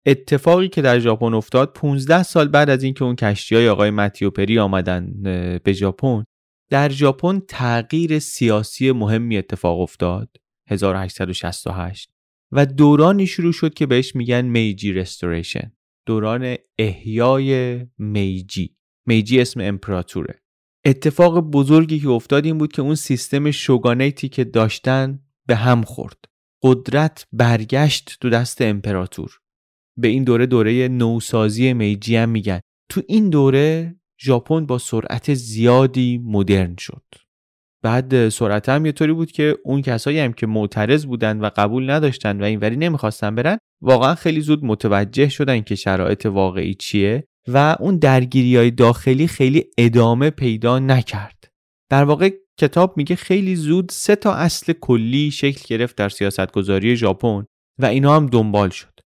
[0.06, 4.60] اتفاقی که در ژاپن افتاد 15 سال بعد از اینکه اون کشتی های آقای متیوپری
[4.60, 5.24] آمدن
[5.64, 6.24] به ژاپن
[6.70, 10.30] در ژاپن تغییر سیاسی مهمی اتفاق افتاد
[10.70, 12.10] 1868
[12.52, 15.72] و دورانی شروع شد که بهش میگن میجی رستوریشن
[16.06, 18.78] دوران احیای میجی.
[19.08, 20.43] میجی اسم امپراتوره.
[20.86, 26.18] اتفاق بزرگی که افتاد این بود که اون سیستم شوگانیتی که داشتن به هم خورد.
[26.64, 29.40] قدرت برگشت تو دست امپراتور.
[29.98, 32.60] به این دوره دوره نوسازی میجی هم میگن.
[32.90, 37.04] تو این دوره ژاپن با سرعت زیادی مدرن شد.
[37.84, 41.90] بعد سرعت هم یه طوری بود که اون کسایی هم که معترض بودن و قبول
[41.90, 47.28] نداشتن و اینوری نمی‌خواستن برن واقعا خیلی زود متوجه شدن که شرایط واقعی چیه.
[47.48, 51.52] و اون درگیری های داخلی خیلی ادامه پیدا نکرد.
[51.90, 52.30] در واقع
[52.60, 57.46] کتاب میگه خیلی زود سه تا اصل کلی شکل گرفت در سیاستگذاری ژاپن
[57.80, 59.00] و اینا هم دنبال شد.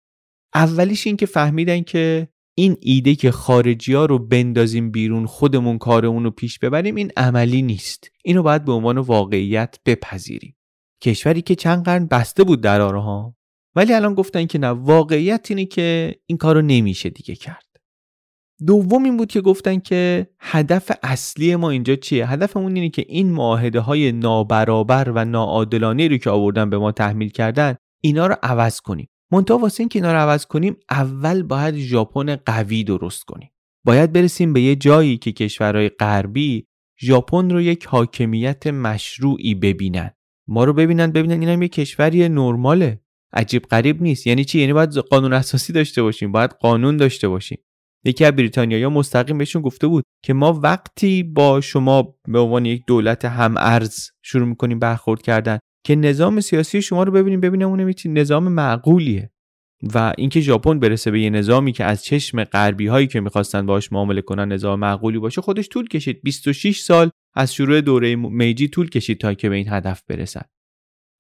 [0.55, 6.25] اولیش این که فهمیدن که این ایده که خارجی ها رو بندازیم بیرون خودمون کارمون
[6.25, 8.11] رو پیش ببریم این عملی نیست.
[8.25, 10.57] اینو باید به عنوان واقعیت بپذیریم.
[11.03, 13.37] کشوری که چند قرن بسته بود در ها
[13.77, 17.74] ولی الان گفتن که نه واقعیت اینه که این کار رو نمیشه دیگه کرد.
[18.67, 23.31] دوم این بود که گفتن که هدف اصلی ما اینجا چیه؟ هدفمون اینه که این
[23.31, 28.81] معاهده های نابرابر و ناعادلانه رو که آوردن به ما تحمیل کردن اینا رو عوض
[28.81, 29.09] کنیم.
[29.33, 33.51] منتها واسه اینکه اینا رو عوض کنیم اول باید ژاپن قوی درست کنیم.
[33.85, 36.67] باید برسیم به یه جایی که کشورهای غربی
[37.01, 40.11] ژاپن رو یک حاکمیت مشروعی ببینن.
[40.49, 43.01] ما رو ببینن ببینن اینم یه کشوری نرماله.
[43.33, 44.27] عجیب غریب نیست.
[44.27, 47.59] یعنی چی؟ یعنی باید قانون اساسی داشته باشیم باید قانون داشته باشیم.
[48.05, 52.83] یکی از بریتانیایی مستقیم بهشون گفته بود که ما وقتی با شما به عنوان یک
[52.87, 57.95] دولت هم ارز شروع می‌کنیم برخورد کردن که نظام سیاسی شما رو ببینیم ببینیم اون
[58.07, 59.31] نظام معقولیه.
[59.95, 63.93] و اینکه ژاپن برسه به یه نظامی که از چشم غربی هایی که می‌خواستن باش
[63.93, 66.21] معامله کنن نظام معقولی باشه خودش طول کشید.
[66.23, 70.43] 26 سال از شروع دوره میجی طول کشید تا که به این هدف برسن.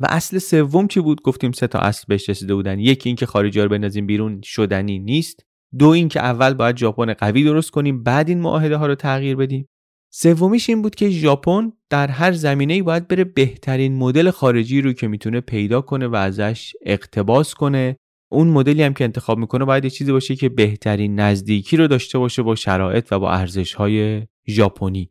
[0.01, 2.79] و اصل سوم چی بود؟ گفتیم سه تا اصل بهش رسیده بودن.
[2.79, 5.47] یکی اینکه خارجی رو بندازیم بیرون شدنی نیست.
[5.79, 9.69] دو اینکه اول باید ژاپن قوی درست کنیم بعد این معاهده ها رو تغییر بدیم.
[10.13, 15.09] سومیش این بود که ژاپن در هر زمینه‌ای باید بره بهترین مدل خارجی رو که
[15.09, 17.97] می‌تونه پیدا کنه و ازش اقتباس کنه.
[18.33, 22.19] اون مدلی هم که انتخاب می‌کنه باید یه چیزی باشه که بهترین نزدیکی رو داشته
[22.19, 25.11] باشه با شرایط و با ارزش‌های ژاپنی.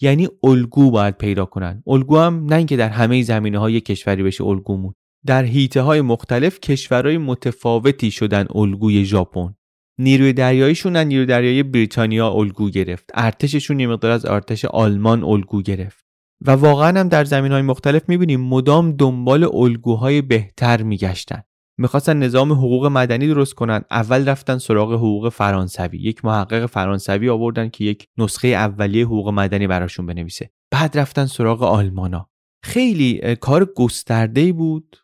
[0.00, 1.82] یعنی الگو باید پیدا کنن.
[1.86, 4.94] الگو هم نه اینکه در همه زمینه های کشوری بشه الگومون
[5.26, 9.54] در حیطه های مختلف کشورهای متفاوتی شدن الگوی ژاپن.
[10.00, 13.10] نیروی دریاییشون از نیروی دریایی بریتانیا الگو گرفت.
[13.14, 16.04] ارتششون یه مقدار از ارتش آلمان الگو گرفت.
[16.46, 21.42] و واقعا هم در زمین های مختلف می‌بینیم مدام دنبال الگوهای بهتر میگشتن.
[21.78, 23.82] می‌خواستن نظام حقوق مدنی درست کنن.
[23.90, 25.98] اول رفتن سراغ حقوق فرانسوی.
[25.98, 30.50] یک محقق فرانسوی آوردن که یک نسخه اولیه حقوق مدنی براشون بنویسه.
[30.70, 32.30] بعد رفتن سراغ آلمانا.
[32.64, 34.96] خیلی کار گسترده بود.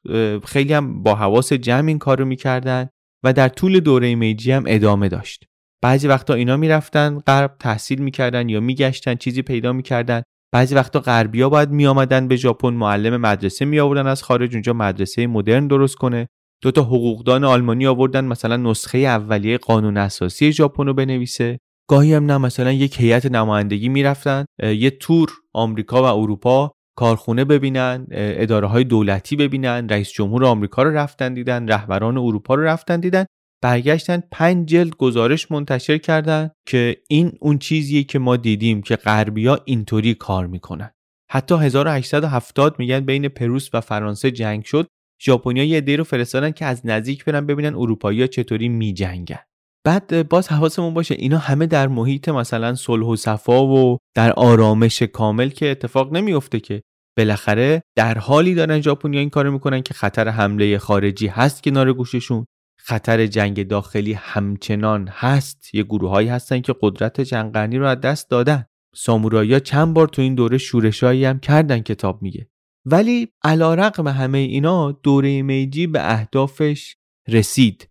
[0.45, 2.89] خیلی هم با حواس جمع این کارو می‌کردن.
[3.27, 5.45] و در طول دوره میجی هم ادامه داشت.
[5.83, 10.23] بعضی وقتا اینا می‌رفتن غرب تحصیل می‌کردن یا میگشتن چیزی پیدا می‌کردن.
[10.53, 15.27] بعضی وقتا غربیا باید میآمدن به ژاپن معلم مدرسه می آوردن از خارج اونجا مدرسه
[15.27, 16.29] مدرن درست کنه.
[16.63, 21.59] دو تا حقوقدان آلمانی آوردن مثلا نسخه اولیه قانون اساسی ژاپن رو بنویسه.
[21.91, 28.07] گاهی هم نه مثلا یک هیئت نمایندگی می‌رفتن یه تور آمریکا و اروپا کارخونه ببینن
[28.11, 33.25] اداره های دولتی ببینن رئیس جمهور آمریکا رو رفتن دیدن رهبران اروپا رو رفتن دیدن.
[33.63, 39.61] برگشتن پنج جلد گزارش منتشر کردن که این اون چیزیه که ما دیدیم که غربیا
[39.65, 40.91] اینطوری کار می‌کنن.
[41.31, 44.87] حتی 1870 میگن بین پروس و فرانسه جنگ شد.
[45.23, 49.39] ژاپنیا یه عده رو فرستادن که از نزدیک برن ببینن اروپایی‌ها چطوری میجنگن.
[49.87, 55.03] بعد باز حواسمون باشه اینا همه در محیط مثلا صلح و صفا و در آرامش
[55.03, 56.83] کامل که اتفاق نمیفته که.
[57.17, 62.45] بالاخره در حالی دارن ژاپنیا این کارو می‌کنن که خطر حمله خارجی هست کنار گوششون.
[62.79, 65.75] خطر جنگ داخلی همچنان هست.
[65.75, 68.65] یه گروههایی هستن که قدرت جنگانی رو از دست دادن.
[68.95, 72.49] سامورایی چند بار تو این دوره شورشایی هم کردن کتاب میگه.
[72.85, 76.97] ولی علا رقم همه اینا دوره میجی به اهدافش
[77.29, 77.89] رسید.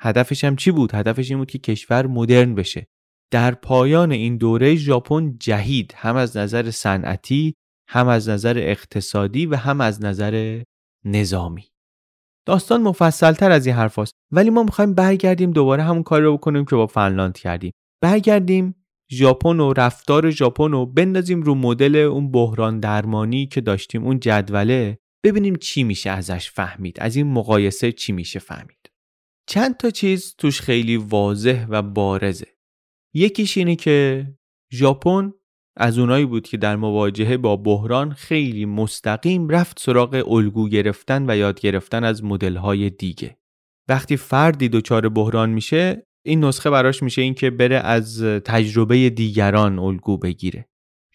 [0.00, 2.86] هدفش هم چی بود؟ هدفش این بود که کشور مدرن بشه.
[3.32, 7.54] در پایان این دوره ژاپن جهید هم از نظر صنعتی
[7.88, 10.62] هم از نظر اقتصادی و هم از نظر
[11.04, 11.64] نظامی.
[12.46, 14.12] داستان مفصلتر از این حرف هست.
[14.32, 17.72] ولی ما می‌خوایم برگردیم دوباره همون کاری رو بکنیم که با فنلاند کردیم.
[18.02, 18.74] برگردیم
[19.12, 24.98] ژاپن و رفتار ژاپن رو بندازیم رو مدل اون بحران درمانی که داشتیم اون جدوله.
[25.24, 28.77] ببینیم چی میشه ازش فهمید از این مقایسه چی میشه فهمید.
[29.48, 32.46] چند تا چیز توش خیلی واضح و بارزه.
[33.14, 34.26] یکیش اینه که
[34.72, 35.32] ژاپن
[35.76, 41.36] از اونایی بود که در مواجهه با بحران خیلی مستقیم رفت سراغ الگو گرفتن و
[41.36, 43.38] یاد گرفتن از مدل‌های دیگه.
[43.88, 50.18] وقتی فردی دچار بحران میشه این نسخه براش میشه اینکه بره از تجربه دیگران الگو
[50.18, 50.68] بگیره.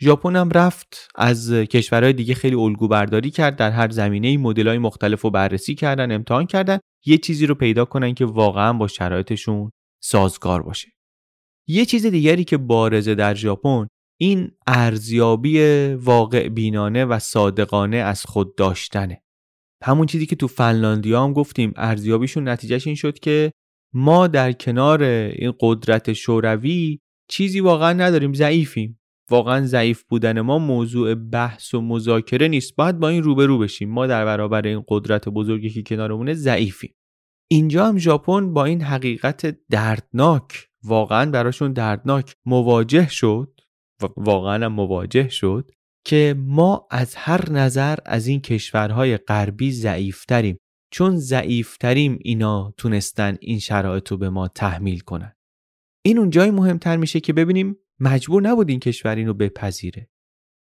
[0.04, 5.22] ژاپن هم رفت از کشورهای دیگه خیلی الگو برداری کرد در هر زمینه های مختلف
[5.22, 9.72] رو بررسی کردن امتحان کردن یه چیزی رو پیدا کنن که واقعا با شرایطشون
[10.04, 10.88] سازگار باشه.
[11.68, 13.88] یه چیز دیگری که بارزه در ژاپن
[14.20, 15.60] این ارزیابی
[15.93, 19.24] واقع بینانه و صادقانه از خود داشتنه.
[19.84, 23.51] همون چیزی که تو فنلاندیا هم گفتیم ارزیابیشون نتیجهش این شد که
[23.93, 26.99] ما در کنار این قدرت شوروی
[27.30, 28.99] چیزی واقعا نداریم ضعیفیم.
[29.30, 32.76] واقعا ضعیف بودن ما موضوع بحث و مذاکره نیست.
[32.76, 33.90] باید با این روبرو بشیم.
[33.90, 36.96] ما در برابر این قدرت بزرگی که کنارمونه ضعیفیم.
[37.52, 43.60] اینجا هم ژاپن با این حقیقت دردناک واقعا براشون دردناک مواجه شد
[44.18, 45.72] واقعا مواجه شد
[46.06, 50.58] که ما از هر نظر از این کشورهای غربی ضعیفتریم.
[50.92, 55.36] چون ضعیفتریم اینا تونستن این شرایط رو به ما تحمیل کنن.
[56.06, 60.10] این اون جای مهمتر میشه که ببینیم مجبور نبود این کشور اینو بپذیره.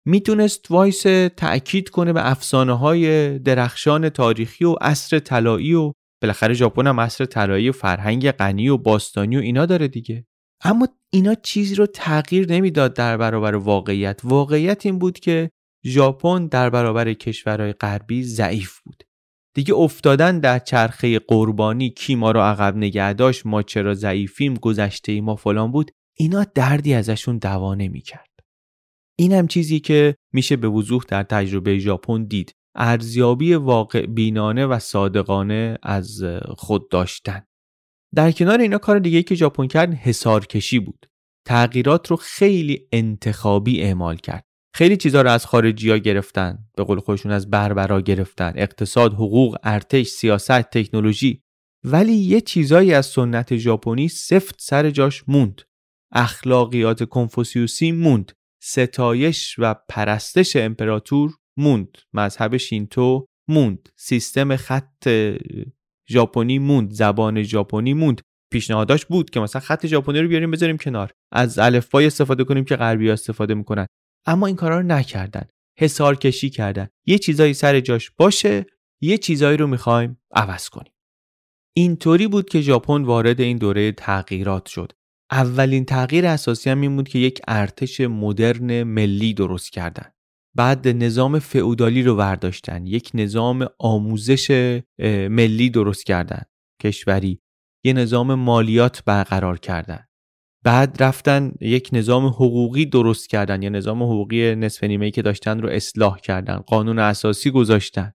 [0.05, 1.01] می‌تونست وایس
[1.37, 5.91] تأکید کنه به افسانه های درخشان تاریخی و عصر طلایی و
[6.21, 10.25] بالاخره ژاپن هم عصر طلایی و فرهنگ غنی و باستانی و اینا داره دیگه.
[10.63, 14.21] اما اینا چیزی رو تغییر نمی‌داد در برابر واقعیت.
[14.23, 15.49] واقعیت این بود که
[15.85, 19.03] ژاپن در برابر کشورهای غربی ضعیف بود.
[19.55, 25.21] دیگه افتادن در چرخه قربانی کی ما رو عقب نگه داشت ما چرا ضعیفیم گذشته
[25.21, 25.91] ما فلان بود.
[26.17, 28.29] اینا دردی ازشون دوا نمی‌کرد.
[29.15, 32.55] این هم چیزی که میشه به وضوح در تجربه ژاپن دید.
[32.75, 36.23] ارزیابی واقع بینانه و صادقانه از
[36.57, 37.45] خود داشتن.
[38.15, 41.05] در کنار اینا کار دیگه که ژاپن کرد حسارکشی بود.
[41.45, 44.45] تغییرات رو خیلی انتخابی اعمال کرد.
[44.75, 48.53] خیلی چیزها رو از خارجی ها گرفتن به قول خودشون از بربرا گرفتن.
[48.55, 51.43] اقتصاد حقوق ارتش سیاست تکنولوژی.
[51.83, 55.61] ولی یه چیزایی از سنت ژاپنی سفت سر جاش موند.
[56.13, 58.31] اخلاقیات کنفوسیوسی موند.
[58.63, 61.97] ستایش و پرستش امپراتور موند.
[62.13, 63.89] مذهب شینتو موند.
[63.95, 65.09] سیستم خط
[66.09, 66.91] ژاپنی موند.
[66.91, 68.21] زبان ژاپنی موند.
[68.51, 71.11] پیشنهاداش بود که مثلا خط ژاپنی رو بیاریم بذاریم کنار.
[71.31, 73.87] از الفبای استفاده کنیم که غربی استفاده می‌کنن.
[74.25, 75.47] اما این کارا رو نکردن.
[75.79, 76.87] حسار کشی کردن.
[77.05, 78.65] یه چیزایی سر جاش باشه.
[79.01, 80.93] یه چیزایی رو می‌خوایم عوض کنیم.
[81.75, 84.91] اینطوری بود که ژاپن وارد این دوره تغییرات شد.
[85.33, 90.05] اولین تغییر اساسی هم این بود که یک ارتش مدرن ملی درست کردن.
[90.55, 94.51] بعد نظام فئودالی رو برداشتن یک نظام آموزش
[95.29, 96.41] ملی درست کردن
[96.81, 97.41] کشوری.
[97.85, 100.05] یه نظام مالیات برقرار کردن.
[100.63, 103.61] بعد رفتن یک نظام حقوقی درست کردن.
[103.61, 106.57] یا نظام حقوقی نصف نیمه که داشتن رو اصلاح کردن.
[106.57, 108.13] قانون اساسی گذاشتن.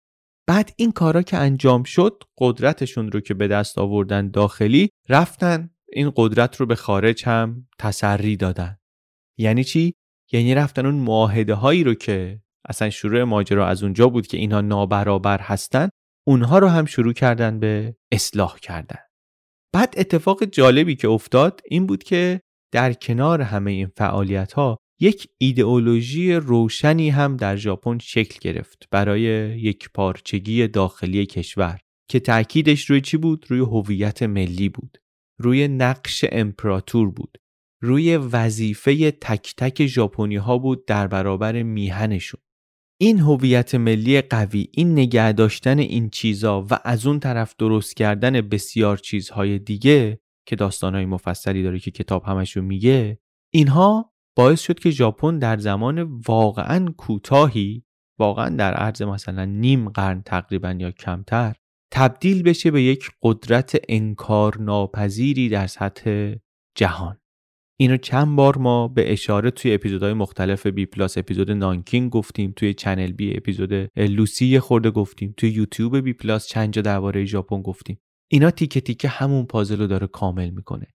[0.48, 6.12] بعد این کارا که انجام شد قدرتشون رو که به دست آوردن داخلی رفتن این
[6.16, 8.78] قدرت رو به خارج هم تسری دادن
[9.38, 9.94] یعنی چی
[10.32, 14.62] یعنی رفتن اون معاهده هایی رو که اصلا شروع ماجرا از اونجا بود که اینها
[14.62, 15.90] نابرابر هستن
[16.28, 19.00] اونها رو هم شروع کردن به اصلاح کردن
[19.74, 22.42] بعد اتفاق جالبی که افتاد این بود که
[22.74, 29.22] در کنار همه این فعالیت ها یک ایدئولوژی روشنی هم در ژاپن شکل گرفت برای
[29.60, 34.98] یک پارچگی داخلی کشور که تأکیدش روی چی بود؟ روی هویت ملی بود.
[35.38, 37.38] روی نقش امپراتور بود.
[37.82, 42.42] روی وظیفه تک تک ژاپنی ها بود در برابر میهنشون.
[43.02, 48.42] این هویت ملی قوی این نگه داشتن این چیزا و از اون طرف درست کردن
[48.42, 53.20] بسیار چیزهای دیگه که داستانهای مفصلی داره که کتاب همشون میگه
[53.54, 57.86] اینها باعث شد که ژاپن در زمان واقعا کوتاهی
[58.20, 61.56] واقعا در عرض مثلا نیم قرن تقریبا یا کمتر
[61.96, 66.34] تبدیل بشه به یک قدرت انکار ناپذیری در سطح
[66.78, 67.18] جهان.
[67.80, 72.74] اینو چند بار ما به اشاره توی اپیزودهای مختلف بی پلاس اپیزود نانکینگ گفتیم توی
[72.74, 77.98] چنل بی اپیزود لوسی خورده گفتیم توی یوتیوب بی پلاس چند جا درباره ژاپن گفتیم.
[78.32, 80.88] اینا تیکه تیکه همون پازل رو داره کامل می‌کنه.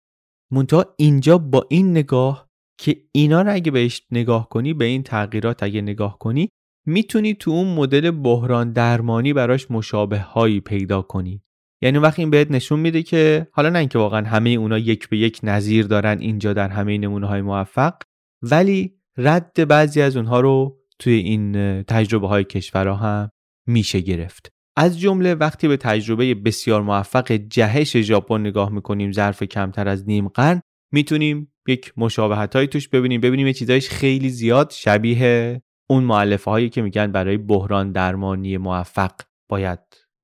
[0.52, 2.48] منتها اینجا با این نگاه
[2.80, 6.48] که اینا رو اگه بهش نگاه کنی به این تغییرات اگه نگاه کنی
[6.86, 11.42] می‌تونی تو اون مدل بحران درمانی براش مشابه هایی پیدا کنی.
[11.82, 15.18] یعنی وقتی این بهت نشون میده که حالا نه اینکه واقعا همه اونا یک به
[15.18, 17.94] یک نظیر دارن اینجا در همه نمونه های موفق
[18.42, 23.30] ولی رد بعضی از اونها رو توی این تجربه های کشورها هم
[23.66, 24.52] میشه گرفت.
[24.76, 30.28] از جمله وقتی به تجربه بسیار موفق جهش ژاپن نگاه می‌کنیم ظرف کمتر از نیم
[30.28, 30.60] قرن
[30.92, 33.20] می‌تونیم یک مشابهت توش ببینیم.
[33.20, 39.12] ببینیم یه چیزایش خیلی زیاد شبیه اون معلفه هایی که میگن برای بحران درمانی موفق
[39.48, 39.78] باید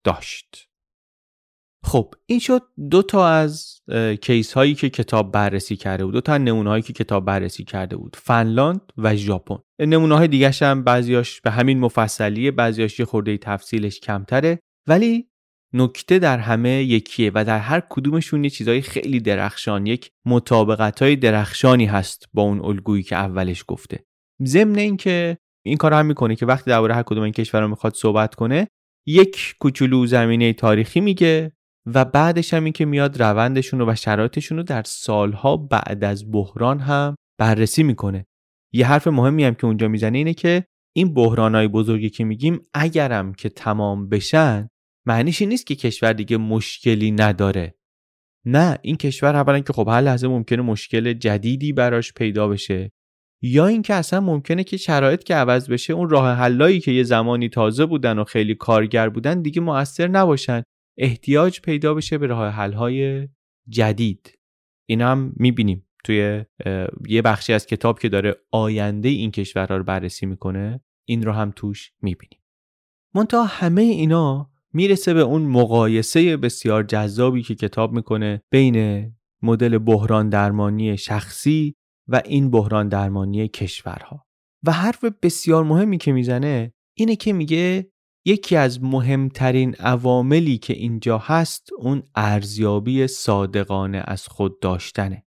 [0.05, 0.69] داشت.
[1.85, 3.81] خب این شد دو تا از
[4.23, 6.15] کیس هایی که کتاب بررسی کرده بود.
[6.15, 8.17] دو تا نمونه هایی که کتاب بررسی کرده بود.
[8.17, 9.59] فنلاند و ژاپن.
[9.79, 14.59] نمونه های دیگه هم بعضیاش به همین مفصلیه بعضیاش یه خورده تفصیلش کمتره.
[14.87, 15.29] ولی
[15.73, 21.17] نکته در همه یکیه و در هر کدومشون یه چیزای خیلی درخشان یک مطابقت های
[21.17, 24.05] درخشانی هست با اون الگویی که اولش گفته.
[24.43, 28.35] ضمن اینکه این کار هم می‌کنه که وقتی درباره هر کدوم این کشور می‌خواد صحبت
[28.35, 28.69] کنه
[29.07, 31.53] یک کوچولو زمینه تاریخی میگه
[31.87, 36.31] و بعدش هم این که میاد روندشون رو و شرایطشون رو در سالها بعد از
[36.33, 38.27] بحران هم بررسی می‌کنه.
[38.73, 40.65] یه حرف مهمی هم که اونجا می‌زنه اینه که
[40.97, 44.69] این بحرانهای بزرگی که میگیم اگرم که تمام بشن
[45.07, 47.75] معنیش این نیست که کشور دیگه مشکلی نداره.
[48.45, 52.91] نه این کشور اولا که خب هر لحظه ممکنه مشکل جدیدی براش پیدا بشه.
[53.43, 57.49] یا اینکه اصلا ممکنه که شرایط که عوض بشه اون راه حلایی که یه زمانی
[57.49, 60.63] تازه بودن و خیلی کارگر بودن دیگه موثر نباشن.
[60.99, 63.29] احتیاج پیدا بشه به راه حل‌های
[63.69, 64.39] جدید.
[64.89, 65.83] اینا هم می‌بینیم.
[66.05, 66.45] توی
[67.09, 71.53] یه بخشی از کتاب که داره آینده این کشورها رو بررسی می‌کنه این رو هم
[71.57, 72.41] توش می‌بینیم.
[73.15, 79.07] منتها همه اینا می‌رسه به اون مقایسه بسیار جذابی که کتاب می‌کنه بین
[79.43, 81.77] مدل بحران درمانی شخصی
[82.09, 84.27] و این بحران درمانی کشورها.
[84.65, 87.91] و حرف بسیار مهمی که می‌زنه اینه که میگه
[88.27, 95.27] یکی از مهمترین عواملی که اینجا هست اون ارزیابی صادقانه از خود داشتنه.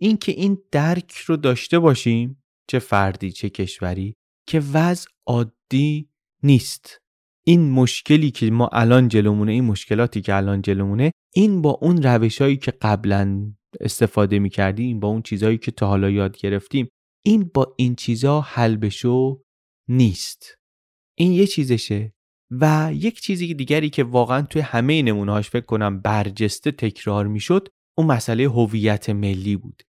[0.00, 4.14] اینکه این درک رو داشته باشیم چه فردی چه کشوری
[4.48, 6.08] که وضع عادی
[6.42, 6.98] نیست.
[7.46, 12.56] این مشکلی که ما الان جلومونه این مشکلاتی که الان جلومونه این با اون روشهایی
[12.56, 16.88] که قبلا استفاده می کردیم با اون چیزهایی که تا حالا یاد گرفتیم
[17.24, 19.42] این با این چیزها حل بشو
[19.88, 20.54] نیست.
[21.18, 22.12] این یه چیزشه
[22.50, 27.68] و یک چیزی دیگری که واقعا توی همه نمونهاش فکر کنم برجسته تکرار می‌شد
[27.98, 29.82] اون مسئله هویت ملی بود.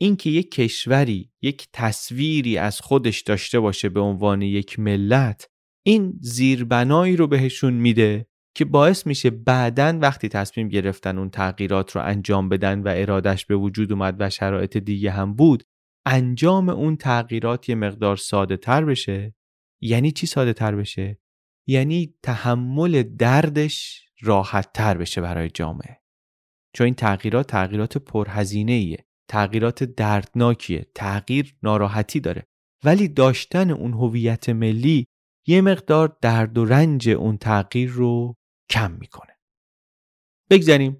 [0.00, 5.46] اینکه یک کشوری یک تصویری از خودش داشته باشه به عنوان یک ملت
[5.86, 12.02] این زیربنایی رو بهشون میده که باعث میشه بعدا وقتی تصمیم گرفتن اون تغییرات رو
[12.02, 15.62] انجام بدن و ارادش به وجود اومد و شرایط دیگه هم بود
[16.06, 19.34] انجام اون تغییرات یه مقدار ساده تر بشه؟
[19.82, 21.20] یعنی چی ساده تر بشه؟
[21.66, 26.00] یعنی تحمل دردش راحت تر بشه برای جامعه.
[26.74, 32.46] چون این تغییرات تغییرات پرهزینه ایه تغییرات دردناکیه تغییر ناراحتی داره.
[32.84, 35.06] ولی داشتن اون هویت ملی
[35.46, 38.34] یه مقدار درد و رنج اون تغییر رو
[38.70, 39.36] کم می‌کنه.
[40.50, 40.96] بگذاریم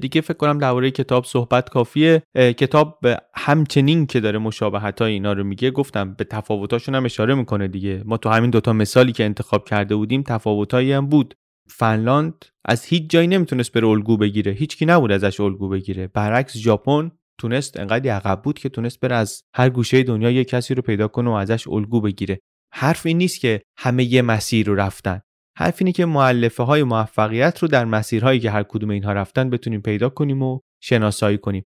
[0.00, 2.22] دیگه فکر کنم درباره کتاب صحبت کافیه.
[2.36, 7.68] کتاب همچنین که داره مشابهت های اینا رو میگه گفتم به تفاوتاشون هم اشاره می‌کنه
[7.68, 8.02] دیگه.
[8.04, 11.34] ما تو همین دوتا مثالی که انتخاب کرده بودیم تفاوتایی هم بود.
[11.70, 14.52] فنلاند از هیچ جایی نمی‌تونست بره الگو بگیره.
[14.52, 16.06] هیچکی نبود ازش الگو بگیره.
[16.06, 20.74] برعکس ژاپن تونست انقدر عقب بود که تونست بره از هر گوشه دنیا یه کسی
[20.74, 22.40] رو پیدا کنه و ازش الگو بگیره.
[22.74, 25.20] حرف این نیست که همه یه مسیر رو رفتن.
[25.58, 29.80] حرف اینه که مؤلفه های موفقیت رو در مسیرهایی که هر کدوم اینها رفتن بتونیم
[29.80, 31.64] پیدا کنیم و شناسایی کنیم.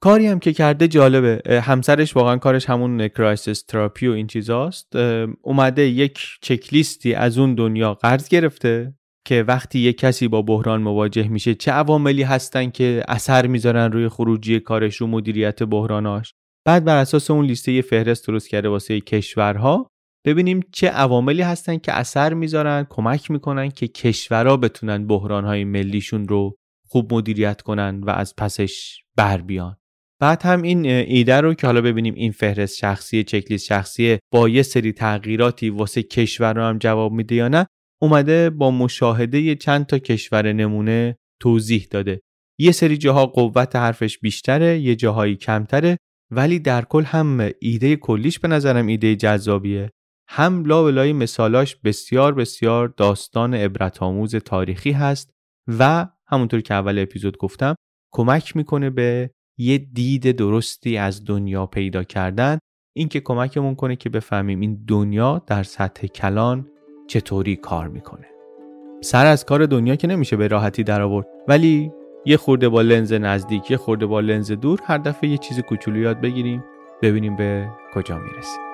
[0.00, 1.60] کاری هم که کرده جالبه.
[1.60, 4.96] همسرش واقعا کارش همون crisis therapy و این چیزاست.
[5.42, 8.94] اومده یک چکلیستی از اون دنیا قرض گرفته
[9.26, 14.08] که وقتی یک کسی با بحران مواجه میشه چه عواملی هستن که اثر می‌ذارن روی
[14.08, 16.34] خروجی کارش رو مدیریت بحراناش؟
[16.66, 19.90] بعد بر اساس اون لیسته یه فهرست درست کرده واسه کشورها.
[20.26, 26.56] ببینیم چه عواملی هستن که اثر می‌ذارن کمک می‌کنن که کشورها بتونن بحرانهای ملیشون رو
[26.88, 29.76] خوب مدیریت کنن و از پسش بر بیان.
[30.20, 34.62] بعد هم این ایده رو که حالا ببینیم این فهرست شخصی چکلیست شخصی با یه
[34.62, 37.66] سری تغییراتی واسه کشور رو هم جواب میده یا نه
[38.02, 42.20] اومده با مشاهده چند تا کشور نمونه توضیح داده.
[42.58, 45.96] یه سری جاها قوت حرفش بیشتره یه جاهایی کمتره
[46.30, 49.90] ولی در کل هم ایده کلیش به نظرم ایده جذابیه.
[50.28, 55.30] هم لابلای مثالاش بسیار بسیار داستان عبرت آموز تاریخی هست
[55.78, 57.74] و همونطور که اول اپیزود گفتم
[58.12, 62.58] کمک می‌کنه به یه دید درستی از دنیا پیدا کردن.
[62.96, 66.68] این که کمکمون کنه که بفهمیم این دنیا در سطح کلان
[67.08, 68.26] چطوری کار می‌کنه.
[69.02, 71.92] سر از کار دنیا که نمیشه به راحتی در آورد ولی
[72.26, 76.00] یه خورده با لنز نزدیک یه خورده با لنز دور هر دفعه یه چیز کوچولو
[76.00, 76.64] یاد بگیریم
[77.02, 78.73] ببینیم به کجا می‌رسیم.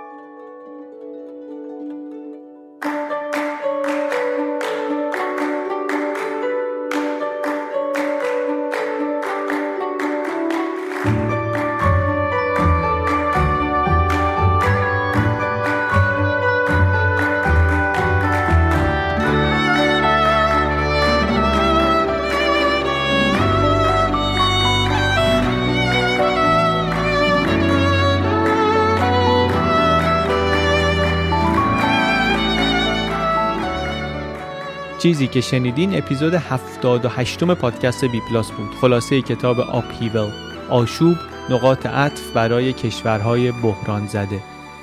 [35.03, 38.71] چیزی که شنیدین اپیزود 78 پادکست بی پلاس بود.
[38.81, 40.31] خلاصه کتاب Upheaval
[40.71, 41.17] آشوب
[41.51, 44.41] نقاط عطف برای کشورهای بحران زده.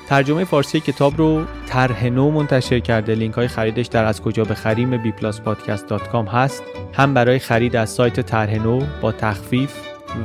[0.08, 3.14] ترجمه فارسی کتاب رو طرح نو منتشر کرده.
[3.14, 6.62] لینک های خریدش در از کجا بخریم بی پلاس پادکست dot com هست.
[6.92, 9.74] هم برای خرید از سایت طرح نو با تخفیف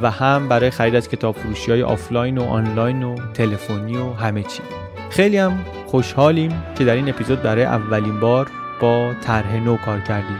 [0.01, 4.43] و هم برای خرید از کتاب فروشی های آفلاین و آنلاین و تلفنی و همه
[4.43, 4.61] چی.
[5.09, 10.39] خیلی هم خوشحالیم که در این اپیزود برای اولین بار با طرح نو کار کردیم.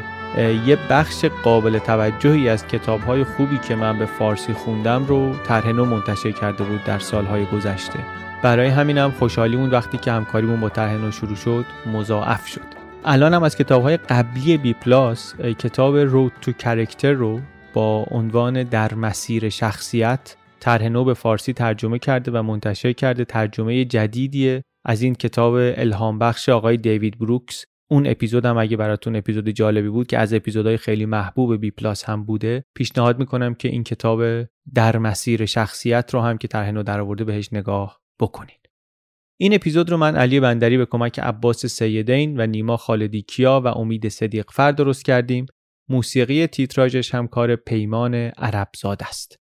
[0.66, 5.86] یه بخش قابل توجهی از کتابهای خوبی که من به فارسی خوندم رو طرح نو
[5.86, 8.00] منتشر کرده بود در سالهای گذشته.
[8.44, 12.62] برای همینم خوشحالیمون وقتی که همکاریمون با طرح نو شروع شد مضاعف شد.
[13.06, 17.40] الان هم از کتابهای قبلی بی پلاس کتاب رود تو کرکتر رو
[17.74, 23.26] با عنوان در مسیر شخصیت طرح نو به فارسی ترجمه کرده و منتشر کرده.
[23.26, 24.64] ترجمه جدیدیه.
[24.86, 29.90] از این کتاب الهام بخش آقای دیوید بروکس اون اپیزود هم اگه براتون اپیزود جالبی
[29.90, 34.22] بود که از اپیزودهای خیلی محبوب بی پلاس هم بوده پیشنهاد می‌کنم که این کتاب
[34.74, 38.64] در مسیر شخصیت رو هم که طرح نو درآورده بهش نگاه بکنید
[39.40, 43.68] این اپیزود رو من علی بندری به کمک عباس سیدین و نیما خالدی کیا و
[43.68, 45.46] امید صدیق فر درست کردیم.
[45.90, 49.36] موسیقی تیتراژش هم کار پیمان عربزاد است.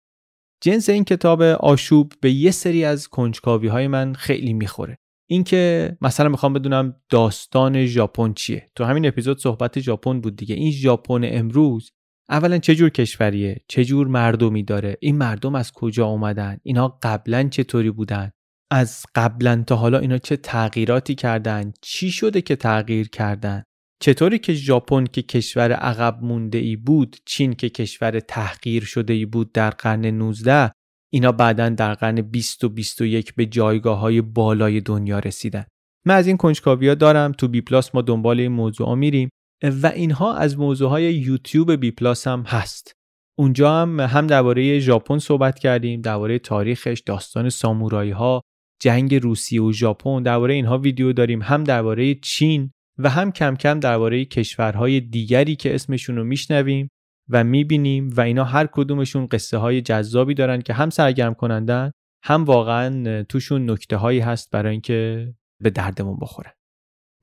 [0.64, 4.98] جنس این کتاب آشوب به یه سری از کنجکاوی های من خیلی می‌خوره.
[5.32, 8.66] اینکه مثلا می‌خوام بدونم داستان ژاپن چیه.
[8.76, 10.56] تو همین اپیزود صحبت ژاپن بود دیگه.
[10.56, 11.92] این ژاپن امروز
[12.30, 17.44] اولا چه جور کشوریه؟ چه جور مردمی داره؟ این مردم از کجا اومدن؟ اینا قبلا
[17.44, 18.32] چطوری بودن؟
[18.72, 23.64] از قبلا تا حالا اینا چه تغییراتی کردن؟ چی شده که تغییر کردن؟
[24.02, 29.26] چطوری که ژاپن که کشور عقب مونده ای بود چین که کشور تحقیر شده ای
[29.26, 30.72] بود در قرن 19
[31.14, 35.66] اینا بعدا در قرن 20 و 21 به جایگاه های بالای دنیا رسیدن.
[36.06, 39.30] من از این کنجکاوی دارم تو بی پلاس ما دنبال این موضوع ها میریم
[39.64, 42.94] و اینها از موضوع های یوتیوب بی پلاس هم هست.
[43.40, 48.42] اونجا هم هم درباره ژاپن صحبت کردیم درباره تاریخش داستان سامورایی ها
[48.82, 53.80] جنگ روسیه و ژاپن درباره اینها ویدیو داریم هم درباره چین و هم کم کم
[53.80, 56.90] درباره کشورهای دیگری که اسمشون رو میشنویم.
[57.32, 61.92] و می‌بینیم و اینا هر کدومشون قصه های جذابی دارن که هم سرگرم کنندن
[62.24, 65.34] هم واقعا توشون نکته هایی هست برای اینکه
[65.64, 66.54] به دردمون بخوره.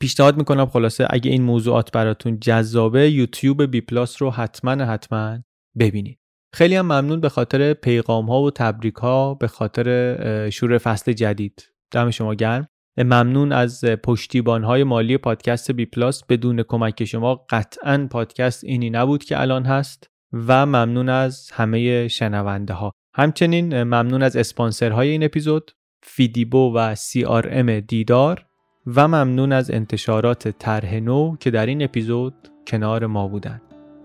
[0.03, 5.39] پیشنهاد می‌کنم خلاصه اگه این موضوعات براتون جذابه یوتیوب بی پلاس رو حتما حتما
[5.79, 6.19] ببینید.
[6.55, 11.73] خیلی هم ممنون به خاطر پیغام ها و تبریک ها به خاطر شروع فصل جدید.
[11.91, 12.69] دم شما گرم.
[12.99, 16.25] ممنون از پشتیبان های مالی پادکست بی پلاس.
[16.25, 22.75] بدون کمک شما قطعا پادکست اینی نبود که الان هست و ممنون از همه شنونده
[22.75, 25.71] ها همچنین ممنون از اسپانسرهای این اپیزود
[26.03, 28.45] فیدیبو و CRM دیدار
[28.87, 32.35] و ممنون از انتشارات طرح نو که در این اپیزود
[32.67, 33.63] کنار ما بودند.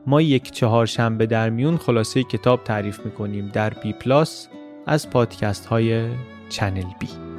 [0.08, 4.48] ما یک چهارشنبه در میون خلاصه کتاب تعریف می‌کنیم در بی پلاس
[4.86, 6.08] از پادکست های
[6.50, 7.33] چنل بی.